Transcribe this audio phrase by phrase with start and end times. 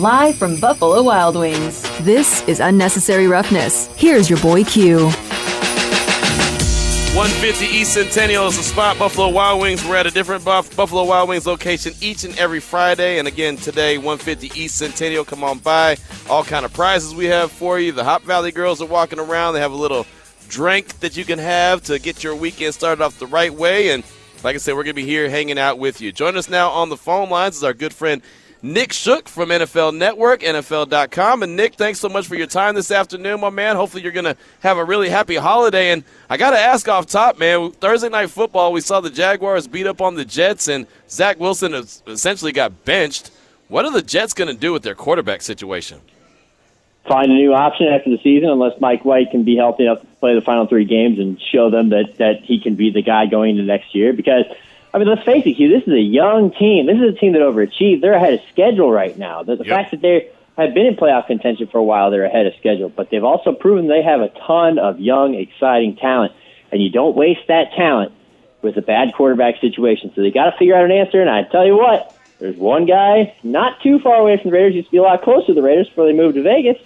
[0.00, 1.82] live from Buffalo Wild Wings.
[2.00, 3.86] This is Unnecessary Roughness.
[3.96, 5.10] Here's your boy Q.
[7.12, 8.98] 150 East Centennial is the spot.
[8.98, 9.84] Buffalo Wild Wings.
[9.84, 13.18] We're at a different Buff- Buffalo Wild Wings location each and every Friday.
[13.18, 15.26] And again, today, 150 East Centennial.
[15.26, 15.98] Come on by.
[16.30, 17.92] All kind of prizes we have for you.
[17.92, 19.52] The Hop Valley girls are walking around.
[19.52, 20.06] They have a little
[20.48, 23.90] drink that you can have to get your weekend started off the right way.
[23.90, 24.02] And
[24.42, 26.10] like I said, we're going to be here hanging out with you.
[26.10, 28.22] Join us now on the phone lines is our good friend
[28.62, 31.42] Nick Shook from NFL Network, NFL.com.
[31.42, 33.76] And Nick, thanks so much for your time this afternoon, my man.
[33.76, 35.92] Hopefully, you're going to have a really happy holiday.
[35.92, 39.66] And I got to ask off top, man, Thursday Night Football, we saw the Jaguars
[39.66, 41.72] beat up on the Jets, and Zach Wilson
[42.06, 43.30] essentially got benched.
[43.68, 46.00] What are the Jets going to do with their quarterback situation?
[47.06, 50.06] Find a new option after the season, unless Mike White can be healthy enough to
[50.18, 53.24] play the final three games and show them that, that he can be the guy
[53.24, 54.12] going into next year.
[54.12, 54.44] Because–
[54.92, 55.68] I mean, let's face it, Q.
[55.68, 56.86] This is a young team.
[56.86, 58.00] This is a team that overachieved.
[58.00, 59.42] They're ahead of schedule right now.
[59.42, 59.76] The, the yep.
[59.76, 62.88] fact that they have been in playoff contention for a while, they're ahead of schedule.
[62.88, 66.32] But they've also proven they have a ton of young, exciting talent,
[66.72, 68.12] and you don't waste that talent
[68.62, 70.12] with a bad quarterback situation.
[70.14, 71.20] So they got to figure out an answer.
[71.20, 74.74] And I tell you what, there's one guy not too far away from the Raiders.
[74.74, 76.78] Used to be a lot closer to the Raiders before they moved to Vegas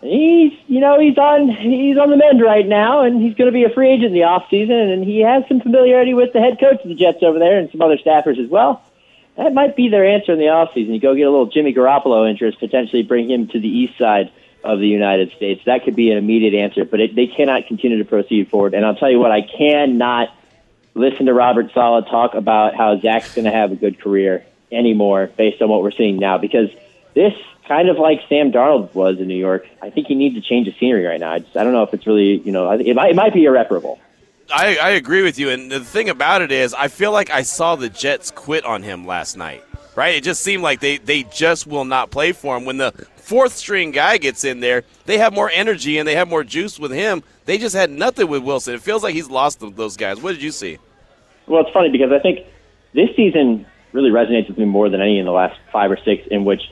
[0.00, 3.52] he's you know he's on he's on the mend right now, and he's going to
[3.52, 6.40] be a free agent in the off season, and he has some familiarity with the
[6.40, 8.82] head coach of the Jets over there and some other staffers as well.
[9.36, 10.94] That might be their answer in the off season.
[10.94, 14.32] You go get a little Jimmy Garoppolo interest, potentially bring him to the east side
[14.64, 15.62] of the United States.
[15.64, 18.74] That could be an immediate answer, but it, they cannot continue to proceed forward.
[18.74, 20.34] And I'll tell you what, I cannot
[20.94, 25.30] listen to Robert Saleh talk about how Zach's going to have a good career anymore
[25.36, 26.68] based on what we're seeing now because
[27.18, 27.34] this
[27.66, 29.66] kind of like Sam Darnold was in New York.
[29.82, 31.32] I think he needs to change the scenery right now.
[31.32, 33.44] I just I don't know if it's really you know it might it might be
[33.44, 33.98] irreparable.
[34.54, 37.42] I, I agree with you, and the thing about it is, I feel like I
[37.42, 39.62] saw the Jets quit on him last night.
[39.94, 40.14] Right?
[40.14, 42.64] It just seemed like they they just will not play for him.
[42.64, 46.28] When the fourth string guy gets in there, they have more energy and they have
[46.28, 47.24] more juice with him.
[47.46, 48.74] They just had nothing with Wilson.
[48.74, 50.22] It feels like he's lost those guys.
[50.22, 50.78] What did you see?
[51.48, 52.46] Well, it's funny because I think
[52.94, 56.22] this season really resonates with me more than any in the last five or six,
[56.30, 56.62] in which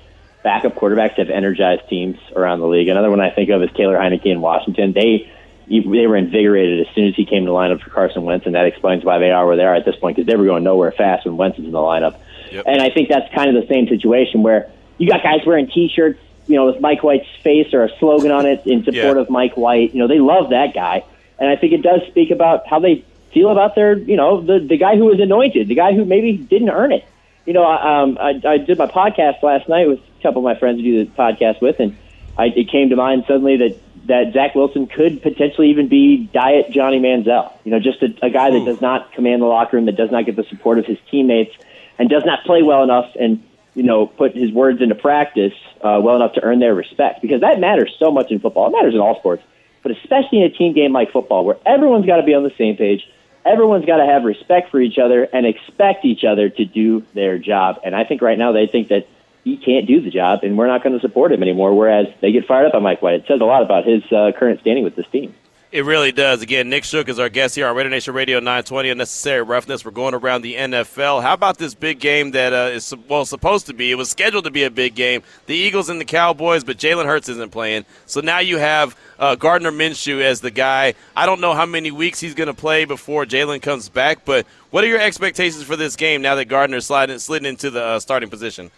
[0.43, 2.89] backup quarterbacks have energized teams around the league.
[2.89, 4.93] Another one I think of is Taylor Heinicke in Washington.
[4.93, 5.31] They
[5.69, 8.67] they were invigorated as soon as he came to lineup for Carson Wentz, and that
[8.67, 10.93] explains why they are where they are at this point because they were going nowhere
[10.93, 12.17] fast when Wentz was in the lineup.
[12.53, 12.65] Yep.
[12.69, 16.21] And I think that's kind of the same situation where you got guys wearing T-shirts,
[16.47, 19.23] you know, with Mike White's face or a slogan on it in support yeah.
[19.23, 19.93] of Mike White.
[19.93, 21.05] You know, they love that guy,
[21.39, 24.61] and I think it does speak about how they feel about their, you know, the
[24.61, 27.05] the guy who was anointed, the guy who maybe didn't earn it.
[27.45, 30.83] You know, um, I, I did my podcast last night with couple of my friends
[30.83, 31.97] do the podcast with, and
[32.39, 36.71] I, it came to mind suddenly that that Zach Wilson could potentially even be diet
[36.71, 37.53] Johnny Manziel.
[37.65, 40.11] You know, just a, a guy that does not command the locker room, that does
[40.11, 41.55] not get the support of his teammates,
[41.99, 43.43] and does not play well enough and
[43.75, 47.23] you know put his words into practice uh, well enough to earn their respect.
[47.23, 48.69] Because that matters so much in football.
[48.69, 49.43] It matters in all sports,
[49.83, 52.55] but especially in a team game like football, where everyone's got to be on the
[52.57, 53.09] same page.
[53.45, 57.39] Everyone's got to have respect for each other and expect each other to do their
[57.39, 57.79] job.
[57.85, 59.07] And I think right now they think that
[59.47, 61.73] he can't do the job, and we're not going to support him anymore.
[61.73, 63.15] Whereas they get fired up on Mike White.
[63.15, 65.33] It says a lot about his uh, current standing with this team.
[65.71, 66.43] It really does.
[66.43, 69.85] Again, Nick Shook is our guest here on Raider Nation Radio 920 Unnecessary Roughness.
[69.85, 71.23] We're going around the NFL.
[71.23, 73.93] How about this big game that uh, is well supposed to be?
[73.93, 75.23] It was scheduled to be a big game.
[75.47, 77.85] The Eagles and the Cowboys, but Jalen Hurts isn't playing.
[78.07, 80.95] So now you have uh, Gardner Minshew as the guy.
[81.15, 84.45] I don't know how many weeks he's going to play before Jalen comes back, but
[84.71, 88.01] what are your expectations for this game now that Gardner's sliding, sliding into the uh,
[88.01, 88.73] starting position?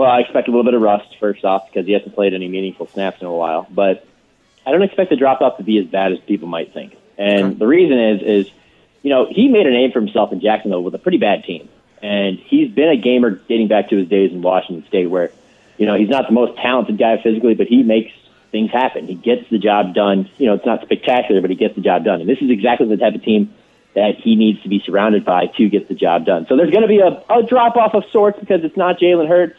[0.00, 2.48] Well, I expect a little bit of rust first off because he hasn't played any
[2.48, 3.66] meaningful snaps in a while.
[3.68, 4.06] But
[4.66, 6.96] I don't expect the drop off to be as bad as people might think.
[7.18, 7.54] And okay.
[7.58, 8.52] the reason is, is
[9.02, 11.68] you know, he made a name for himself in Jacksonville with a pretty bad team,
[12.00, 15.32] and he's been a gamer dating back to his days in Washington State, where
[15.76, 18.10] you know he's not the most talented guy physically, but he makes
[18.52, 19.06] things happen.
[19.06, 20.30] He gets the job done.
[20.38, 22.22] You know, it's not spectacular, but he gets the job done.
[22.22, 23.52] And this is exactly the type of team
[23.92, 26.46] that he needs to be surrounded by to get the job done.
[26.48, 29.28] So there's going to be a, a drop off of sorts because it's not Jalen
[29.28, 29.58] Hurts.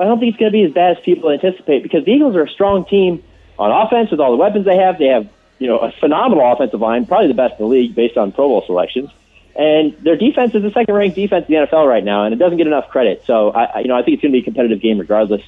[0.00, 2.34] I don't think it's going to be as bad as people anticipate because the Eagles
[2.34, 3.22] are a strong team
[3.58, 4.98] on offense with all the weapons they have.
[4.98, 5.28] They have,
[5.58, 8.48] you know, a phenomenal offensive line, probably the best in the league based on Pro
[8.48, 9.10] Bowl selections.
[9.54, 12.38] And their defense is the second ranked defense in the NFL right now, and it
[12.38, 13.24] doesn't get enough credit.
[13.26, 15.42] So, I, you know, I think it's going to be a competitive game regardless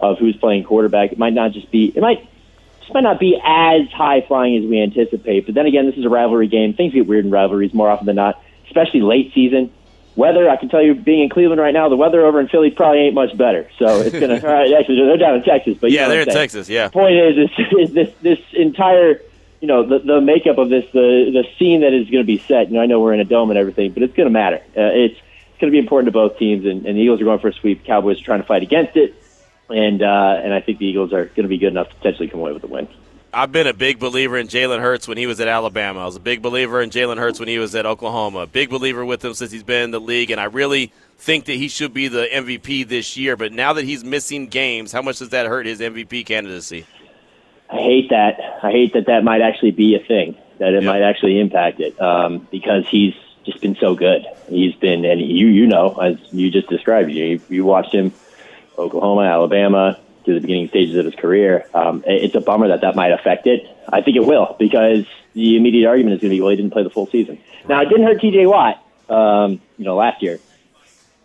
[0.00, 1.12] of who's playing quarterback.
[1.12, 2.28] It might not just be, it might,
[2.80, 5.46] just might not be as high flying as we anticipate.
[5.46, 6.74] But then again, this is a rivalry game.
[6.74, 9.72] Things get weird in rivalries more often than not, especially late season
[10.16, 12.70] weather, I can tell you, being in Cleveland right now, the weather over in Philly
[12.70, 13.68] probably ain't much better.
[13.78, 14.34] So it's gonna.
[14.44, 16.68] all right, actually, they're down in Texas, but yeah, they're in Texas.
[16.68, 16.88] Yeah.
[16.88, 19.20] The point is, is, is this this entire,
[19.60, 22.38] you know, the the makeup of this, the the scene that is going to be
[22.38, 22.68] set.
[22.68, 24.62] You know, I know we're in a dome and everything, but it's going to matter.
[24.76, 27.24] Uh, it's it's going to be important to both teams, and, and the Eagles are
[27.24, 27.84] going for a sweep.
[27.84, 29.14] Cowboys are trying to fight against it.
[29.68, 32.28] and uh, and I think the Eagles are going to be good enough to potentially
[32.28, 32.88] come away with a win.
[33.34, 36.00] I've been a big believer in Jalen Hurts when he was at Alabama.
[36.00, 38.46] I was a big believer in Jalen Hurts when he was at Oklahoma.
[38.46, 41.54] Big believer with him since he's been in the league, and I really think that
[41.54, 43.36] he should be the MVP this year.
[43.36, 46.86] But now that he's missing games, how much does that hurt his MVP candidacy?
[47.70, 48.38] I hate that.
[48.62, 50.36] I hate that that might actually be a thing.
[50.58, 50.84] That it yep.
[50.84, 53.14] might actually impact it um, because he's
[53.44, 54.24] just been so good.
[54.48, 58.12] He's been, and you you know, as you just described, you you watched him,
[58.78, 61.66] Oklahoma, Alabama, to the beginning stages of his career.
[61.74, 63.66] Um, it's a bummer that that might affect it.
[63.88, 66.72] I think it will because the immediate argument is going to be, well, he didn't
[66.72, 67.38] play the full season.
[67.68, 68.46] Now, it didn't hurt T.J.
[68.46, 70.38] Watt, um, you know, last year.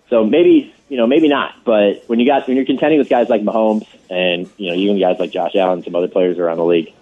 [0.10, 1.64] So maybe, you know, maybe not.
[1.64, 5.00] But when you got when you're contending with guys like Mahomes and you know even
[5.00, 6.94] guys like Josh Allen, some other players around the league,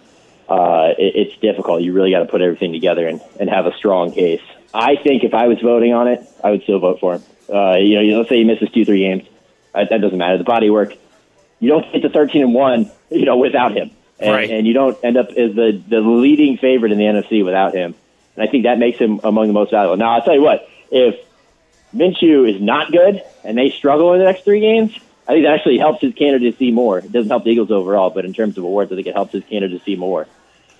[0.49, 1.81] uh, it, it's difficult.
[1.81, 4.41] You really got to put everything together and, and have a strong case.
[4.73, 7.23] I think if I was voting on it, I would still vote for him.
[7.49, 9.23] Uh, you know, let's say he misses two, three games.
[9.73, 10.37] That, that doesn't matter.
[10.37, 10.93] The body work
[11.59, 14.49] you don't get to 13 and one, you know, without him, and, right.
[14.49, 17.95] and you don't end up as the the leading favorite in the NFC without him.
[18.35, 19.97] And I think that makes him among the most valuable.
[19.97, 21.15] Now, I'll tell you what, if
[21.93, 25.55] Minshew is not good and they struggle in the next three games, I think that
[25.55, 26.99] actually helps his candidacy more.
[26.99, 29.33] It doesn't help the Eagles overall, but in terms of awards, I think it helps
[29.33, 30.27] his candidacy more.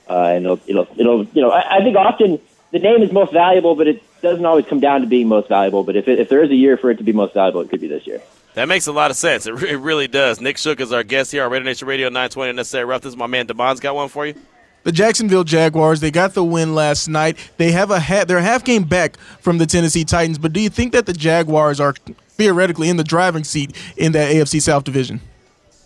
[0.10, 2.40] Uh, and it'll, it'll, it'll, you know, I, I think often
[2.72, 5.84] the name is most valuable, but it doesn't always come down to being most valuable.
[5.84, 7.70] But if, it, if there is a year for it to be most valuable, it
[7.70, 8.22] could be this year.
[8.58, 9.46] That makes a lot of sense.
[9.46, 10.42] It, re- it really does.
[10.42, 13.28] Nick Shook is our guest here on Raider Nation Radio 920 and Necessary is My
[13.28, 14.34] man Damon's got one for you.
[14.82, 17.38] The Jacksonville Jaguars, they got the win last night.
[17.58, 20.60] They have a ha- they're a half game back from the Tennessee Titans, but do
[20.60, 21.94] you think that the Jaguars are
[22.30, 25.22] theoretically in the driving seat in that AFC South division?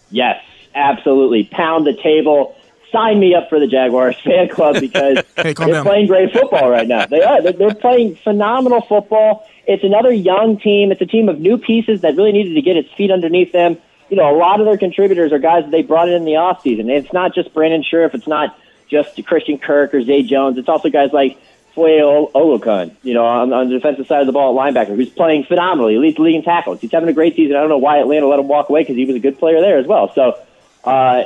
[0.09, 0.41] Yes,
[0.73, 1.49] absolutely.
[1.51, 2.55] Pound the table.
[2.89, 5.83] Sign me up for the Jaguars fan club because hey, they're down.
[5.83, 7.05] playing great football right now.
[7.05, 7.41] They are.
[7.41, 10.91] They're, they're playing phenomenal football it's another young team.
[10.91, 13.77] It's a team of new pieces that really needed to get its feet underneath them.
[14.09, 16.33] You know, a lot of their contributors are guys that they brought in in the
[16.33, 16.89] offseason.
[16.89, 18.13] It's not just Brandon Scherff.
[18.13, 18.57] It's not
[18.89, 20.57] just Christian Kirk or Zay Jones.
[20.57, 21.37] It's also guys like
[21.73, 22.01] Foye
[22.35, 25.45] Oluokun, you know, on, on the defensive side of the ball at linebacker, who's playing
[25.45, 26.81] phenomenally, leads the league in tackles.
[26.81, 27.55] He's having a great season.
[27.55, 29.61] I don't know why Atlanta let him walk away because he was a good player
[29.61, 30.13] there as well.
[30.13, 30.37] So
[30.83, 31.23] uh,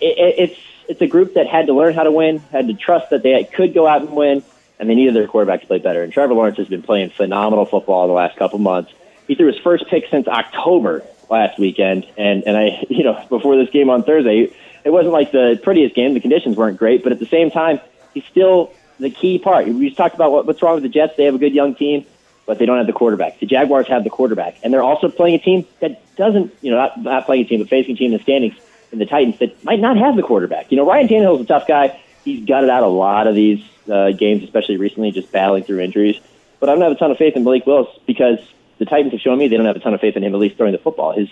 [0.00, 3.10] it, it's it's a group that had to learn how to win, had to trust
[3.10, 4.42] that they could go out and win
[4.78, 6.02] and they needed their quarterback to play better.
[6.02, 8.92] And Trevor Lawrence has been playing phenomenal football the last couple months.
[9.26, 13.56] He threw his first pick since October last weekend, and and I, you know, before
[13.56, 14.52] this game on Thursday,
[14.84, 16.14] it wasn't like the prettiest game.
[16.14, 17.80] The conditions weren't great, but at the same time,
[18.12, 19.66] he's still the key part.
[19.66, 21.16] We just talked about what, what's wrong with the Jets.
[21.16, 22.04] They have a good young team,
[22.46, 23.40] but they don't have the quarterback.
[23.40, 26.76] The Jaguars have the quarterback, and they're also playing a team that doesn't, you know,
[26.76, 28.54] not, not playing a team, but facing a team in the standings
[28.92, 30.70] in the Titans that might not have the quarterback.
[30.70, 32.00] You know, Ryan Tannehill's a tough guy.
[32.24, 36.16] He's gutted out a lot of these uh, games, especially recently, just battling through injuries.
[36.60, 38.38] But I don't have a ton of faith in Malik Willis because
[38.78, 40.40] the Titans have shown me they don't have a ton of faith in him at
[40.40, 41.12] least throwing the football.
[41.12, 41.28] His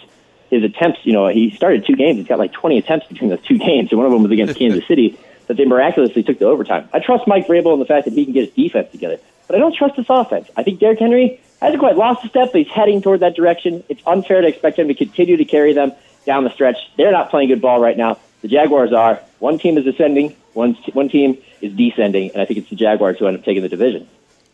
[0.50, 2.19] his attempts, you know, he started two games.
[2.19, 4.59] He's got like 20 attempts between those two games, and one of them was against
[4.59, 6.89] Kansas City that they miraculously took to overtime.
[6.93, 9.56] I trust Mike Vrabel in the fact that he can get his defense together, but
[9.56, 10.50] I don't trust his offense.
[10.56, 13.83] I think Derrick Henry hasn't quite lost a step, but he's heading toward that direction.
[13.89, 15.93] It's unfair to expect him to continue to carry them
[16.27, 16.77] down the stretch.
[16.99, 18.19] They're not playing good ball right now.
[18.43, 19.21] The Jaguars are.
[19.39, 23.19] One team is ascending, one, one team is descending, and I think it's the Jaguars
[23.19, 24.09] who end up taking the division.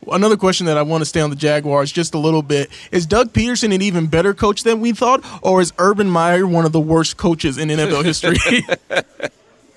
[0.06, 3.04] Another question that I want to stay on the Jaguars just a little bit is
[3.04, 6.72] Doug Pederson an even better coach than we thought, or is Urban Meyer one of
[6.72, 8.38] the worst coaches in NFL history?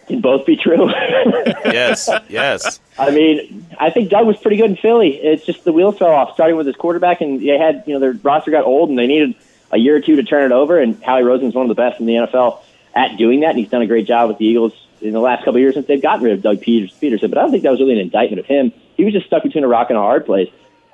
[0.08, 0.90] Can both be true.
[1.66, 2.80] yes, yes.
[3.00, 5.16] I mean, I think Doug was pretty good in Philly.
[5.16, 8.00] It's just the wheels fell off, starting with his quarterback, and they had, you know,
[8.00, 9.36] their roster got old, and they needed
[9.72, 10.80] a year or two to turn it over.
[10.80, 12.62] And Howie Roseman's one of the best in the NFL
[12.96, 15.40] at doing that, and he's done a great job with the Eagles in the last
[15.40, 17.22] couple of years since they've gotten rid of Doug Pederson.
[17.22, 18.72] But I don't think that was really an indictment of him.
[18.98, 20.50] He was just stuck between a rock and a hard place.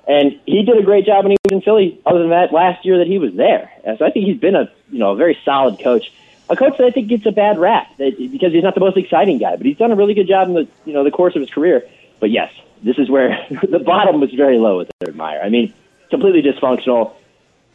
[0.07, 1.99] And he did a great job when he was in Philly.
[2.05, 4.71] Other than that, last year that he was there, so I think he's been a
[4.89, 6.13] you know a very solid coach,
[6.49, 9.37] a coach that I think gets a bad rap because he's not the most exciting
[9.37, 11.41] guy, but he's done a really good job in the you know the course of
[11.41, 11.85] his career.
[12.21, 15.41] But yes, this is where the bottom was very low with Urban Meyer.
[15.41, 15.73] I mean,
[16.09, 17.13] completely dysfunctional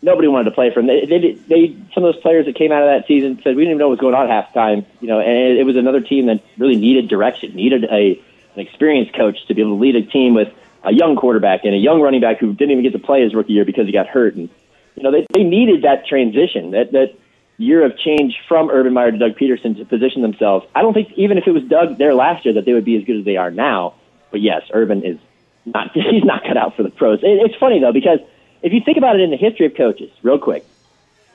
[0.03, 0.89] nobody wanted to play for him.
[0.89, 3.63] They, they, they, some of those players that came out of that season said we
[3.63, 4.85] didn't even know what was going on at halftime.
[5.01, 8.21] You know, and it, was another team that really needed direction, needed a
[8.55, 10.49] an experienced coach to be able to lead a team with
[10.85, 13.35] a young quarterback and a young running back who didn't even get to play his
[13.35, 14.35] rookie year because he got hurt.
[14.35, 14.51] And
[14.97, 17.15] you know, they they needed that transition, that that
[17.57, 20.67] year of change from Urban Meyer to Doug Pederson to position themselves.
[20.75, 22.97] I don't think even if it was Doug there last year that they would be
[22.97, 23.95] as good as they are now.
[24.31, 25.19] But yes, Urban is
[25.65, 27.21] not he's not cut out for the pros.
[27.23, 28.19] It, it's funny though because
[28.63, 30.65] if you think about it in the history of coaches, real quick,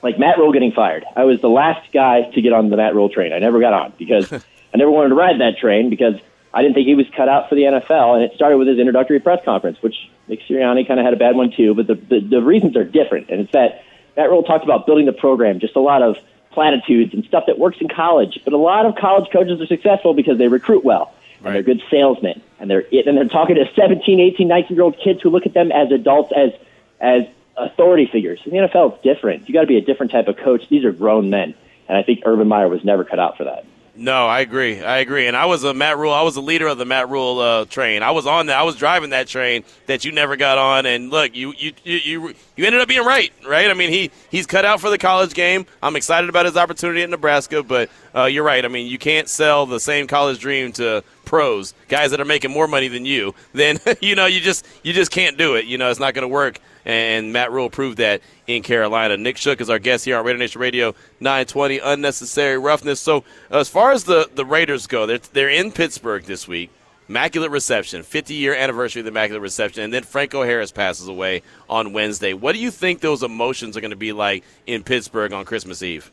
[0.01, 2.95] like Matt Rhule getting fired, I was the last guy to get on the Matt
[2.95, 3.33] Rhule train.
[3.33, 4.31] I never got on because
[4.73, 6.15] I never wanted to ride that train because
[6.53, 8.15] I didn't think he was cut out for the NFL.
[8.15, 9.95] And it started with his introductory press conference, which
[10.27, 11.73] Nick Sirianni kind of had a bad one too.
[11.73, 13.83] But the, the, the reasons are different, and it's that
[14.15, 16.17] Matt Rhule talked about building the program, just a lot of
[16.51, 18.39] platitudes and stuff that works in college.
[18.43, 21.81] But a lot of college coaches are successful because they recruit well and they're good
[21.89, 25.45] salesmen and they're and they're talking to 17, 18, 19 year old kids who look
[25.45, 26.51] at them as adults as
[26.99, 27.23] as
[27.55, 28.39] authority figures.
[28.45, 29.47] In the NFL, it's different.
[29.47, 30.67] You got to be a different type of coach.
[30.69, 31.55] These are grown men,
[31.87, 33.65] and I think Urban Meyer was never cut out for that.
[33.99, 34.79] No, I agree.
[34.79, 35.25] I agree.
[35.25, 36.13] And I was a Matt Rhule.
[36.13, 38.03] I was a leader of the Matt Rhule uh, train.
[38.03, 38.59] I was on that.
[38.59, 40.85] I was driving that train that you never got on.
[40.85, 43.71] And look, you you you you, you ended up being right, right?
[43.71, 45.65] I mean, he he's cut out for the college game.
[45.81, 48.63] I'm excited about his opportunity at Nebraska, but uh, you're right.
[48.63, 52.51] I mean, you can't sell the same college dream to pros, guys that are making
[52.51, 53.33] more money than you.
[53.53, 55.65] Then you know you just you just can't do it.
[55.65, 59.17] You know, it's not going to work and Matt Rhule proved that in Carolina.
[59.17, 61.79] Nick Shook is our guest here on Raider Nation Radio 920.
[61.79, 63.01] Unnecessary roughness.
[63.01, 66.71] So as far as the the Raiders go, they're they're in Pittsburgh this week.
[67.09, 71.41] Immaculate reception, 50 year anniversary of the Immaculate reception, and then Franco Harris passes away
[71.69, 72.33] on Wednesday.
[72.33, 75.83] What do you think those emotions are going to be like in Pittsburgh on Christmas
[75.83, 76.09] Eve?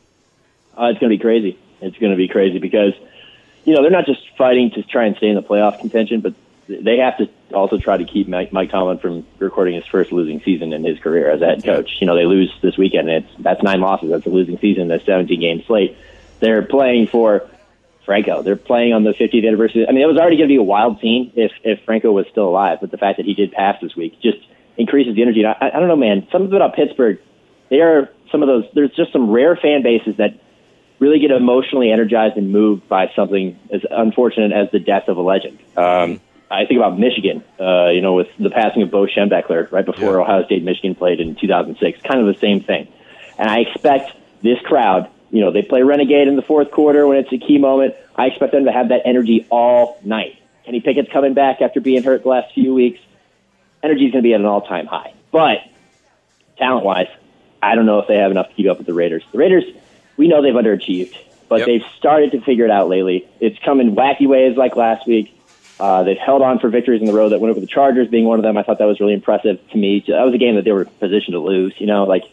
[0.77, 1.57] Uh, it's going to be crazy.
[1.81, 2.93] It's going to be crazy because,
[3.63, 6.33] you know, they're not just fighting to try and stay in the playoff contention, but
[6.67, 10.41] they have to also try to keep Mike, Mike Tomlin from recording his first losing
[10.41, 11.97] season in his career as a head coach.
[11.99, 14.09] You know, they lose this weekend, and it's that's nine losses.
[14.09, 14.87] That's a losing season.
[14.87, 15.97] That's 17 game slate.
[16.39, 17.49] They're playing for
[18.05, 18.41] Franco.
[18.41, 19.87] They're playing on the 50th anniversary.
[19.87, 22.25] I mean, it was already going to be a wild scene if if Franco was
[22.31, 24.37] still alive, but the fact that he did pass this week just
[24.77, 25.43] increases the energy.
[25.43, 26.27] And I, I don't know, man.
[26.31, 27.19] Something about Pittsburgh.
[27.69, 28.65] They are some of those.
[28.73, 30.39] There's just some rare fan bases that
[30.99, 35.21] really get emotionally energized and moved by something as unfortunate as the death of a
[35.21, 35.59] legend.
[35.75, 39.85] Um, I think about Michigan, uh, you know, with the passing of Bo Schembechler right
[39.85, 40.21] before yeah.
[40.21, 42.01] Ohio State Michigan played in 2006.
[42.03, 42.87] Kind of the same thing.
[43.37, 47.17] And I expect this crowd, you know, they play Renegade in the fourth quarter when
[47.17, 47.95] it's a key moment.
[48.15, 50.37] I expect them to have that energy all night.
[50.65, 52.99] Kenny Pickett's coming back after being hurt the last few weeks.
[53.83, 55.13] Energy is going to be at an all time high.
[55.31, 55.59] But
[56.57, 57.07] talent wise,
[57.61, 59.23] I don't know if they have enough to keep up with the Raiders.
[59.31, 59.63] The Raiders,
[60.17, 61.15] we know they've underachieved,
[61.49, 61.67] but yep.
[61.67, 63.27] they've started to figure it out lately.
[63.39, 65.34] It's come in wacky ways like last week.
[65.79, 68.25] Uh, they've held on for victories in the road that went over the Chargers being
[68.25, 68.57] one of them.
[68.57, 70.03] I thought that was really impressive to me.
[70.07, 71.73] That was a game that they were positioned to lose.
[71.79, 72.23] You know, like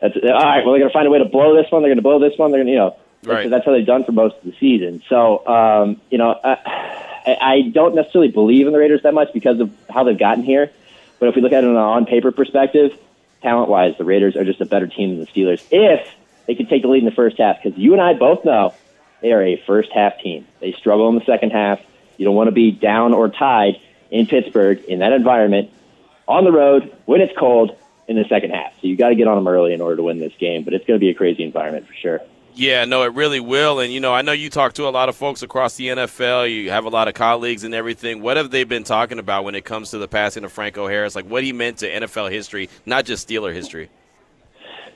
[0.00, 0.64] that's all right.
[0.64, 1.82] Well, they're going to find a way to blow this one.
[1.82, 2.52] They're going to blow this one.
[2.52, 3.50] They're going to, you know, right.
[3.50, 5.02] that's how they've done for most of the season.
[5.08, 9.58] So, um, you know, I, I don't necessarily believe in the Raiders that much because
[9.58, 10.70] of how they've gotten here.
[11.18, 12.96] But if we look at it on an on-paper perspective,
[13.42, 16.08] talent-wise, the Raiders are just a better team than the Steelers if
[16.46, 17.62] they could take the lead in the first half.
[17.62, 18.74] Because you and I both know
[19.20, 20.46] they are a first-half team.
[20.60, 21.80] They struggle in the second half
[22.16, 25.70] you don't want to be down or tied in Pittsburgh in that environment
[26.28, 27.76] on the road when it's cold
[28.08, 28.72] in the second half.
[28.80, 30.74] So you got to get on them early in order to win this game, but
[30.74, 32.20] it's going to be a crazy environment for sure.
[32.54, 33.80] Yeah, no, it really will.
[33.80, 36.52] And, you know, I know you talk to a lot of folks across the NFL.
[36.52, 38.20] You have a lot of colleagues and everything.
[38.20, 41.14] What have they been talking about when it comes to the passing of Franco Harris?
[41.14, 43.88] Like, what he meant to NFL history, not just Steeler history?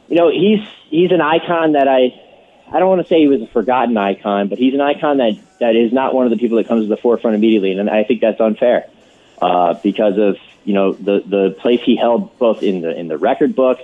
[0.08, 2.10] You know, he's he's an icon that I
[2.72, 5.38] I don't want to say he was a forgotten icon, but he's an icon that,
[5.60, 8.04] that is not one of the people that comes to the forefront immediately, and I
[8.04, 8.88] think that's unfair
[9.40, 13.16] uh, because of you know the the place he held both in the in the
[13.16, 13.82] record books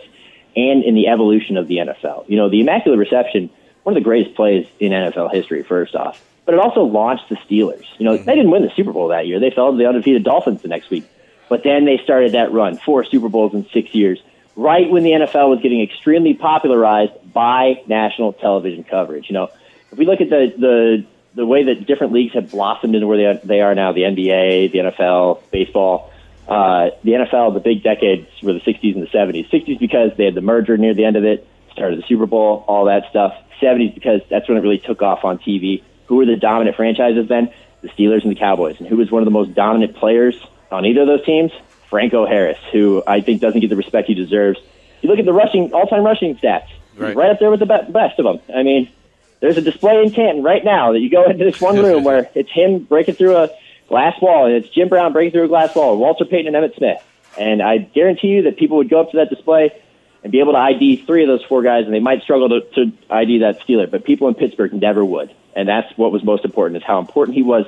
[0.57, 2.29] and in the evolution of the NFL.
[2.29, 3.51] You know, the Immaculate Reception,
[3.85, 5.63] one of the greatest plays in NFL history.
[5.63, 7.87] First off, but it also launched the Steelers.
[7.99, 10.25] You know, they didn't win the Super Bowl that year; they fell to the undefeated
[10.25, 11.05] Dolphins the next week.
[11.49, 14.21] But then they started that run, four Super Bowls in six years
[14.57, 19.29] right when the NFL was getting extremely popularized by national television coverage.
[19.29, 19.49] You know,
[19.91, 23.35] if we look at the the the way that different leagues have blossomed into where
[23.35, 26.11] they they are now, the NBA, the NFL, baseball.
[26.47, 29.49] Uh, the NFL, the big decades were the 60s and the 70s.
[29.49, 32.65] 60s because they had the merger near the end of it, started the Super Bowl,
[32.67, 33.33] all that stuff.
[33.61, 35.83] 70s because that's when it really took off on TV.
[36.07, 37.53] Who were the dominant franchises then?
[37.81, 38.77] The Steelers and the Cowboys.
[38.81, 40.35] And who was one of the most dominant players
[40.71, 41.53] on either of those teams?
[41.93, 44.59] Franco Harris, who I think doesn't get the respect he deserves.
[45.03, 48.19] You look at the rushing all-time rushing stats, right, right up there with the best
[48.19, 48.41] of them.
[48.57, 48.91] I mean,
[49.41, 52.31] there's a display in Canton right now that you go into this one room where
[52.35, 53.51] it's him breaking through a
[53.89, 56.77] glass wall, and it's Jim Brown breaking through a glass wall, Walter Payton and Emmitt
[56.79, 57.05] Smith.
[57.39, 59.71] And I guarantee you that people would go up to that display
[60.23, 62.61] and be able to ID three of those four guys, and they might struggle to,
[62.75, 65.31] to ID that Steeler, but people in Pittsburgh never would.
[65.55, 67.67] And that's what was most important, is how important he was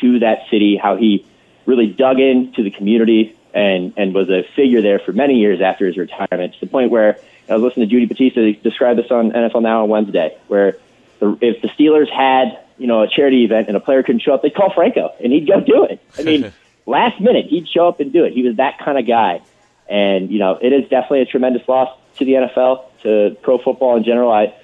[0.00, 1.26] to that city, how he
[1.66, 5.86] really dug into the community, and and was a figure there for many years after
[5.86, 9.32] his retirement to the point where I was listening to Judy Battista describe this on
[9.32, 10.76] NFL Now on Wednesday, where
[11.18, 14.32] the, if the Steelers had you know a charity event and a player couldn't show
[14.32, 16.00] up, they'd call Franco and he'd go do it.
[16.18, 16.52] I mean,
[16.86, 18.32] last minute he'd show up and do it.
[18.32, 19.42] He was that kind of guy,
[19.88, 21.88] and you know it is definitely a tremendous loss
[22.18, 24.30] to the NFL to pro football in general.
[24.30, 24.54] I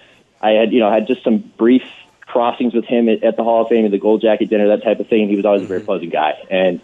[0.41, 1.83] I had you know had just some brief
[2.21, 4.83] crossings with him at, at the Hall of Fame and the Gold Jacket dinner, that
[4.83, 5.23] type of thing.
[5.23, 5.87] And He was always a very mm-hmm.
[5.87, 6.81] pleasant guy, and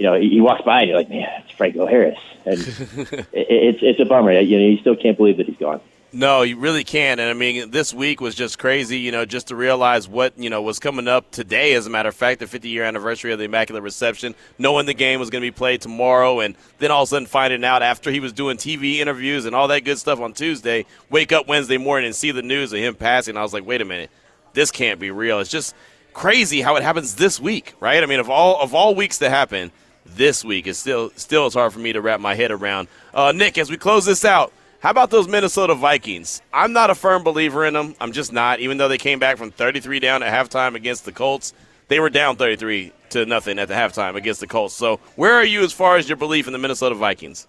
[0.00, 3.28] you know, he, he walks by and you're like, man, it's Franco Harris, and it,
[3.34, 4.32] it's it's a bummer.
[4.40, 5.82] You know, you still can't believe that he's gone.
[6.10, 7.20] No, you really can't.
[7.20, 10.50] And I mean, this week was just crazy, you know, just to realize what, you
[10.50, 13.38] know, was coming up today, as a matter of fact, the 50 year anniversary of
[13.38, 17.02] the Immaculate Reception, knowing the game was going to be played tomorrow, and then all
[17.02, 19.98] of a sudden finding out after he was doing TV interviews and all that good
[19.98, 23.36] stuff on Tuesday, wake up Wednesday morning and see the news of him passing.
[23.36, 24.10] I was like, wait a minute,
[24.52, 25.38] this can't be real.
[25.38, 25.76] It's just
[26.12, 28.02] crazy how it happens this week, right?
[28.02, 29.70] I mean, of all of all weeks to happen,
[30.16, 32.88] this week is still still it's hard for me to wrap my head around.
[33.12, 36.40] Uh, Nick, as we close this out, how about those Minnesota Vikings?
[36.52, 37.94] I'm not a firm believer in them.
[38.00, 38.60] I'm just not.
[38.60, 41.52] Even though they came back from 33 down at halftime against the Colts,
[41.88, 44.74] they were down 33 to nothing at the halftime against the Colts.
[44.74, 47.46] So, where are you as far as your belief in the Minnesota Vikings?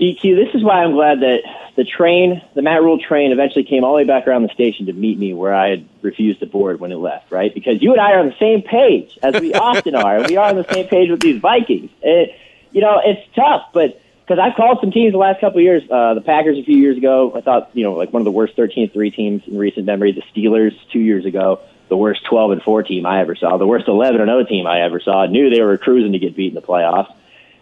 [0.00, 1.42] TQ, this is why I'm glad that
[1.76, 4.86] the train, the Matt Rhule train, eventually came all the way back around the station
[4.86, 7.52] to meet me where I had refused to board when it left, right?
[7.52, 10.26] Because you and I are on the same page, as we often are.
[10.26, 11.90] We are on the same page with these Vikings.
[12.02, 12.34] It,
[12.72, 15.82] you know, it's tough, but because I've called some teams the last couple of years.
[15.90, 18.30] Uh, the Packers a few years ago, I thought you know like one of the
[18.30, 20.12] worst 13-3 teams in recent memory.
[20.12, 23.66] The Steelers two years ago, the worst 12 and 4 team I ever saw, the
[23.66, 25.26] worst 11 and 0 team I ever saw.
[25.26, 27.12] Knew they were cruising to get beat in the playoffs.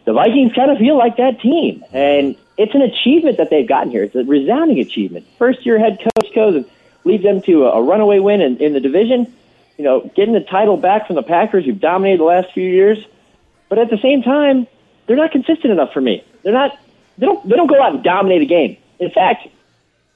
[0.08, 3.90] The Vikings kind of feel like that team, and it's an achievement that they've gotten
[3.90, 4.04] here.
[4.04, 5.26] It's a resounding achievement.
[5.36, 6.64] First year head coach goes and
[7.04, 9.30] leads them to a, a runaway win in, in the division.
[9.76, 12.96] You know, getting the title back from the Packers, who've dominated the last few years.
[13.68, 14.66] But at the same time,
[15.06, 16.24] they're not consistent enough for me.
[16.42, 16.78] They're not.
[17.18, 17.46] They don't.
[17.46, 18.78] They don't go out and dominate a game.
[18.98, 19.46] In fact,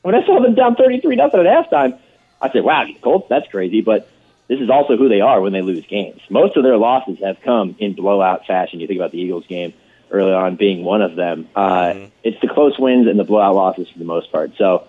[0.00, 1.98] when I saw them down thirty-three nothing at halftime,
[2.40, 4.08] I said, "Wow, Colts, that's crazy." But
[4.48, 6.22] this is also who they are when they lose games.
[6.30, 8.80] Most of their losses have come in blowout fashion.
[8.80, 9.74] You think about the Eagles game
[10.12, 11.48] early on being one of them.
[11.56, 12.04] Uh, mm-hmm.
[12.22, 14.52] It's the close wins and the blowout losses for the most part.
[14.56, 14.86] So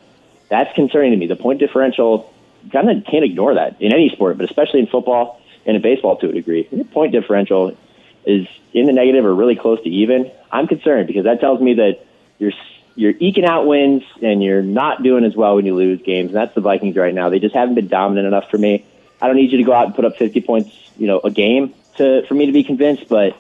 [0.50, 1.28] that's concerning to me.
[1.28, 2.32] The point differential,
[2.72, 6.18] kind of can't ignore that in any sport, but especially in football and in baseball
[6.18, 6.68] to a degree.
[6.72, 7.78] The point differential
[8.26, 11.76] is in the negative or really close to even, I'm concerned because that tells me
[11.76, 12.06] that
[12.38, 12.52] you're
[12.96, 16.28] you're eking out wins and you're not doing as well when you lose games.
[16.28, 17.30] And that's the Vikings right now.
[17.30, 18.86] They just haven't been dominant enough for me.
[19.20, 21.32] I don't need you to go out and put up 50 points, you know, a
[21.32, 23.36] game to for me to be convinced, but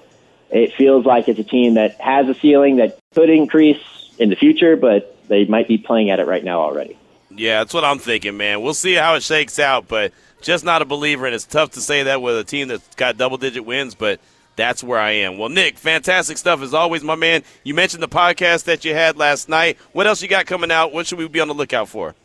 [0.53, 3.81] it feels like it's a team that has a ceiling that could increase
[4.19, 6.97] in the future, but they might be playing at it right now already.
[7.29, 8.61] Yeah, that's what I'm thinking, man.
[8.61, 11.81] We'll see how it shakes out, but just not a believer, and it's tough to
[11.81, 14.19] say that with a team that's got double digit wins, but–
[14.55, 15.37] that's where I am.
[15.37, 17.43] Well, Nick, fantastic stuff as always, my man.
[17.63, 19.77] You mentioned the podcast that you had last night.
[19.93, 20.93] What else you got coming out?
[20.93, 22.15] What should we be on the lookout for?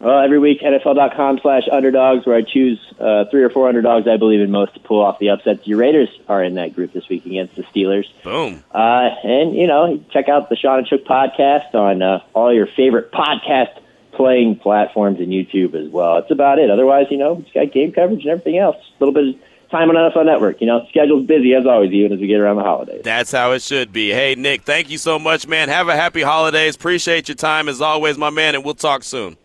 [0.00, 4.16] Well, every week, NFL.com slash underdogs, where I choose uh, three or four underdogs I
[4.16, 5.66] believe in most to pull off the upsets.
[5.66, 8.06] Your Raiders are in that group this week against the Steelers.
[8.24, 8.64] Boom.
[8.72, 12.66] Uh, and, you know, check out the Sean and Shook podcast on uh, all your
[12.66, 13.78] favorite podcast
[14.12, 16.14] playing platforms and YouTube as well.
[16.14, 16.70] That's about it.
[16.70, 18.76] Otherwise, you know, it's got game coverage and everything else.
[18.76, 20.62] A little bit of time on NFL Network.
[20.62, 23.02] You know, schedule's busy as always, even as we get around the holidays.
[23.04, 24.08] That's how it should be.
[24.08, 25.68] Hey, Nick, thank you so much, man.
[25.68, 26.74] Have a happy holidays.
[26.74, 29.36] Appreciate your time as always, my man, and we'll talk soon.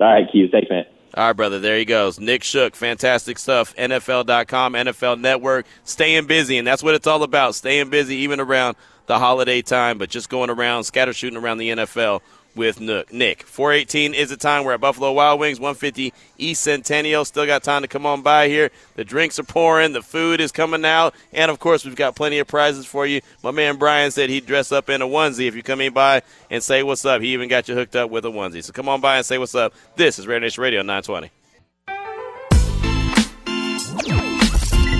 [0.00, 0.48] All right, Q.
[0.48, 0.84] Thanks, man.
[1.14, 1.58] All right, brother.
[1.58, 2.20] There he goes.
[2.20, 3.74] Nick Shook, fantastic stuff.
[3.76, 7.54] NFL.com, NFL Network, staying busy, and that's what it's all about.
[7.54, 11.70] Staying busy, even around the holiday time, but just going around, scatter shooting around the
[11.70, 12.20] NFL
[12.54, 13.12] with Nook.
[13.12, 13.42] Nick.
[13.44, 14.64] 418 is the time.
[14.64, 17.24] We're at Buffalo Wild Wings, 150 East Centennial.
[17.24, 18.70] Still got time to come on by here.
[18.96, 22.38] The drinks are pouring, the food is coming out, and of course, we've got plenty
[22.38, 23.20] of prizes for you.
[23.42, 26.22] My man Brian said he'd dress up in a onesie if you come in by
[26.50, 27.22] and say what's up.
[27.22, 28.64] He even got you hooked up with a onesie.
[28.64, 29.72] So come on by and say what's up.
[29.96, 31.30] This is Raider Nation Radio 920.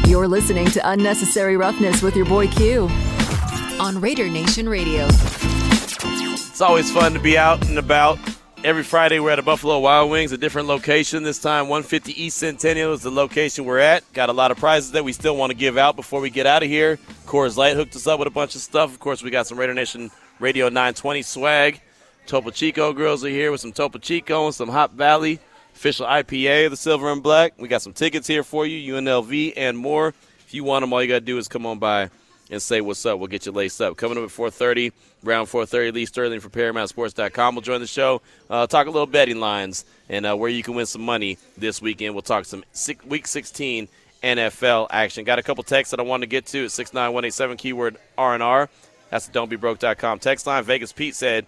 [0.09, 2.89] You're listening to Unnecessary Roughness with your boy Q
[3.79, 5.07] on Raider Nation Radio.
[6.59, 8.19] It's always fun to be out and about.
[8.65, 11.23] Every Friday, we're at a Buffalo Wild Wings, a different location.
[11.23, 14.13] This time, 150 East Centennial is the location we're at.
[14.13, 16.47] Got a lot of prizes that we still want to give out before we get
[16.47, 16.99] out of here.
[17.27, 18.93] Coors Light hooked us up with a bunch of stuff.
[18.93, 21.81] Of course, we got some Raider Nation Radio 920 swag.
[22.27, 25.39] Topo Chico girls are here with some Topo Chico and some Hop Valley
[25.77, 27.53] official IPA, the silver and black.
[27.57, 30.09] We got some tickets here for you, UNLV and more.
[30.41, 32.11] If you want them, all you got to do is come on by
[32.51, 33.19] and say what's up.
[33.19, 33.97] We'll get you laced up.
[33.97, 34.93] Coming up at 4:30,
[35.23, 35.93] round 4:30.
[35.93, 38.23] Lee Sterling from ParamountSports.com will join the show.
[38.49, 41.83] Uh, talk a little betting lines and uh, where you can win some money this
[41.83, 42.15] weekend.
[42.15, 43.89] We'll talk some six, Week 16
[44.23, 45.25] NFL action.
[45.25, 48.69] Got a couple texts that I want to get to at 69187 keyword R&R.
[49.11, 50.65] That's the don'tbebroke.com text line.
[50.65, 51.47] Vegas Pete said.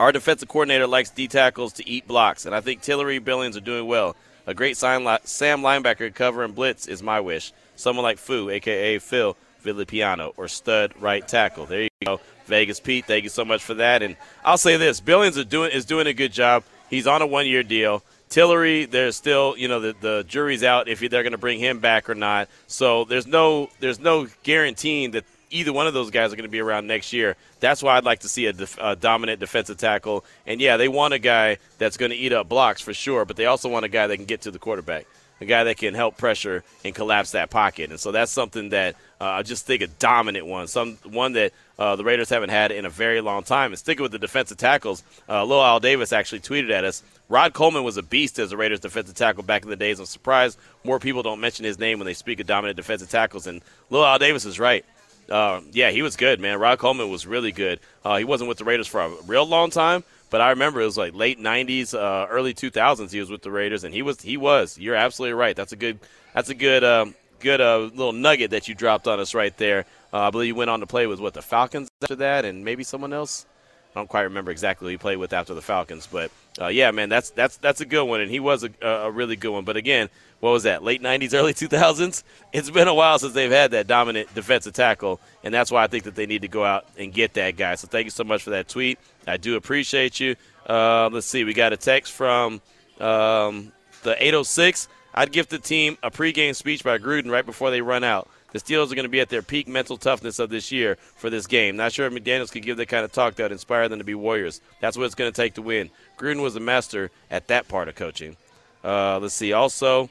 [0.00, 3.60] Our defensive coordinator likes D tackles to eat blocks, and I think Tillery Billings are
[3.60, 4.16] doing well.
[4.46, 7.52] A great Sam linebacker covering blitz is my wish.
[7.76, 11.66] Someone like Fu, aka Phil, Villapiano or stud right tackle.
[11.66, 12.20] There you go.
[12.46, 14.02] Vegas Pete, thank you so much for that.
[14.02, 16.64] And I'll say this Billings is doing, is doing a good job.
[16.90, 18.02] He's on a one year deal.
[18.28, 21.80] Tillery, there's still, you know, the, the jury's out if they're going to bring him
[21.80, 22.48] back or not.
[22.66, 26.50] So there's no there's no guaranteeing that either one of those guys are going to
[26.50, 27.36] be around next year.
[27.60, 30.24] That's why I'd like to see a, def- a dominant defensive tackle.
[30.46, 33.36] And yeah, they want a guy that's going to eat up blocks for sure, but
[33.36, 35.06] they also want a guy that can get to the quarterback,
[35.40, 37.90] a guy that can help pressure and collapse that pocket.
[37.90, 41.52] And so that's something that uh, I just think a dominant one, some one that
[41.82, 43.72] uh, the Raiders haven't had in a very long time.
[43.72, 47.02] And sticking with the defensive tackles, uh, Lil Al Davis actually tweeted at us.
[47.28, 49.98] Rod Coleman was a beast as a Raiders defensive tackle back in the days.
[49.98, 53.48] I'm surprised more people don't mention his name when they speak of dominant defensive tackles.
[53.48, 54.84] And Lil Al Davis is right.
[55.28, 56.60] Uh, yeah, he was good, man.
[56.60, 57.80] Rod Coleman was really good.
[58.04, 60.84] Uh, he wasn't with the Raiders for a real long time, but I remember it
[60.84, 63.10] was like late '90s, uh, early 2000s.
[63.10, 64.78] He was with the Raiders, and he was he was.
[64.78, 65.56] You're absolutely right.
[65.56, 65.98] That's a good
[66.32, 69.84] that's a good um, good uh, little nugget that you dropped on us right there.
[70.12, 72.64] Uh, I believe you went on to play with what the Falcons after that, and
[72.64, 73.46] maybe someone else.
[73.94, 76.90] I don't quite remember exactly who he played with after the Falcons, but uh, yeah,
[76.90, 79.64] man, that's that's that's a good one, and he was a, a really good one.
[79.64, 80.08] But again,
[80.40, 80.82] what was that?
[80.82, 82.22] Late '90s, early 2000s.
[82.52, 85.86] It's been a while since they've had that dominant defensive tackle, and that's why I
[85.86, 87.74] think that they need to go out and get that guy.
[87.76, 88.98] So thank you so much for that tweet.
[89.26, 90.36] I do appreciate you.
[90.68, 92.60] Uh, let's see, we got a text from
[93.00, 93.72] um,
[94.02, 94.88] the 806.
[95.14, 98.28] I'd give the team a pregame speech by Gruden right before they run out.
[98.52, 101.30] The Steelers are going to be at their peak mental toughness of this year for
[101.30, 101.76] this game.
[101.76, 104.04] Not sure if McDaniels could give that kind of talk that would inspire them to
[104.04, 104.60] be warriors.
[104.80, 105.90] That's what it's going to take to win.
[106.18, 108.36] Gruden was a master at that part of coaching.
[108.84, 109.52] Uh, let's see.
[109.54, 110.10] Also,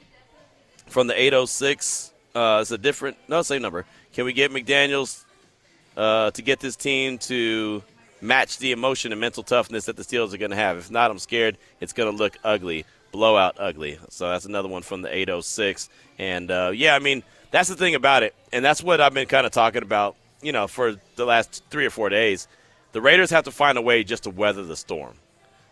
[0.86, 3.84] from the 806, uh, it's a different, no, same number.
[4.12, 5.24] Can we get McDaniels
[5.96, 7.82] uh, to get this team to
[8.20, 10.78] match the emotion and mental toughness that the Steelers are going to have?
[10.78, 13.98] If not, I'm scared it's going to look ugly, blowout ugly.
[14.08, 15.88] So that's another one from the 806.
[16.18, 19.28] And uh, yeah, I mean, that's the thing about it, and that's what I've been
[19.28, 22.48] kind of talking about, you know, for the last three or four days.
[22.92, 25.14] The Raiders have to find a way just to weather the storm.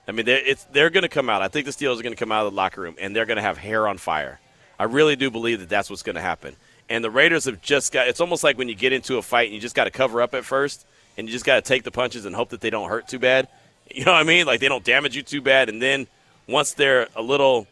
[0.06, 1.42] I mean, they're, they're going to come out.
[1.42, 3.26] I think the Steelers are going to come out of the locker room, and they're
[3.26, 4.40] going to have hair on fire.
[4.78, 6.56] I really do believe that that's what's going to happen.
[6.88, 8.08] And the Raiders have just got.
[8.08, 10.20] It's almost like when you get into a fight and you just got to cover
[10.22, 12.70] up at first, and you just got to take the punches and hope that they
[12.70, 13.48] don't hurt too bad.
[13.92, 14.46] You know what I mean?
[14.46, 16.06] Like they don't damage you too bad, and then
[16.46, 17.66] once they're a little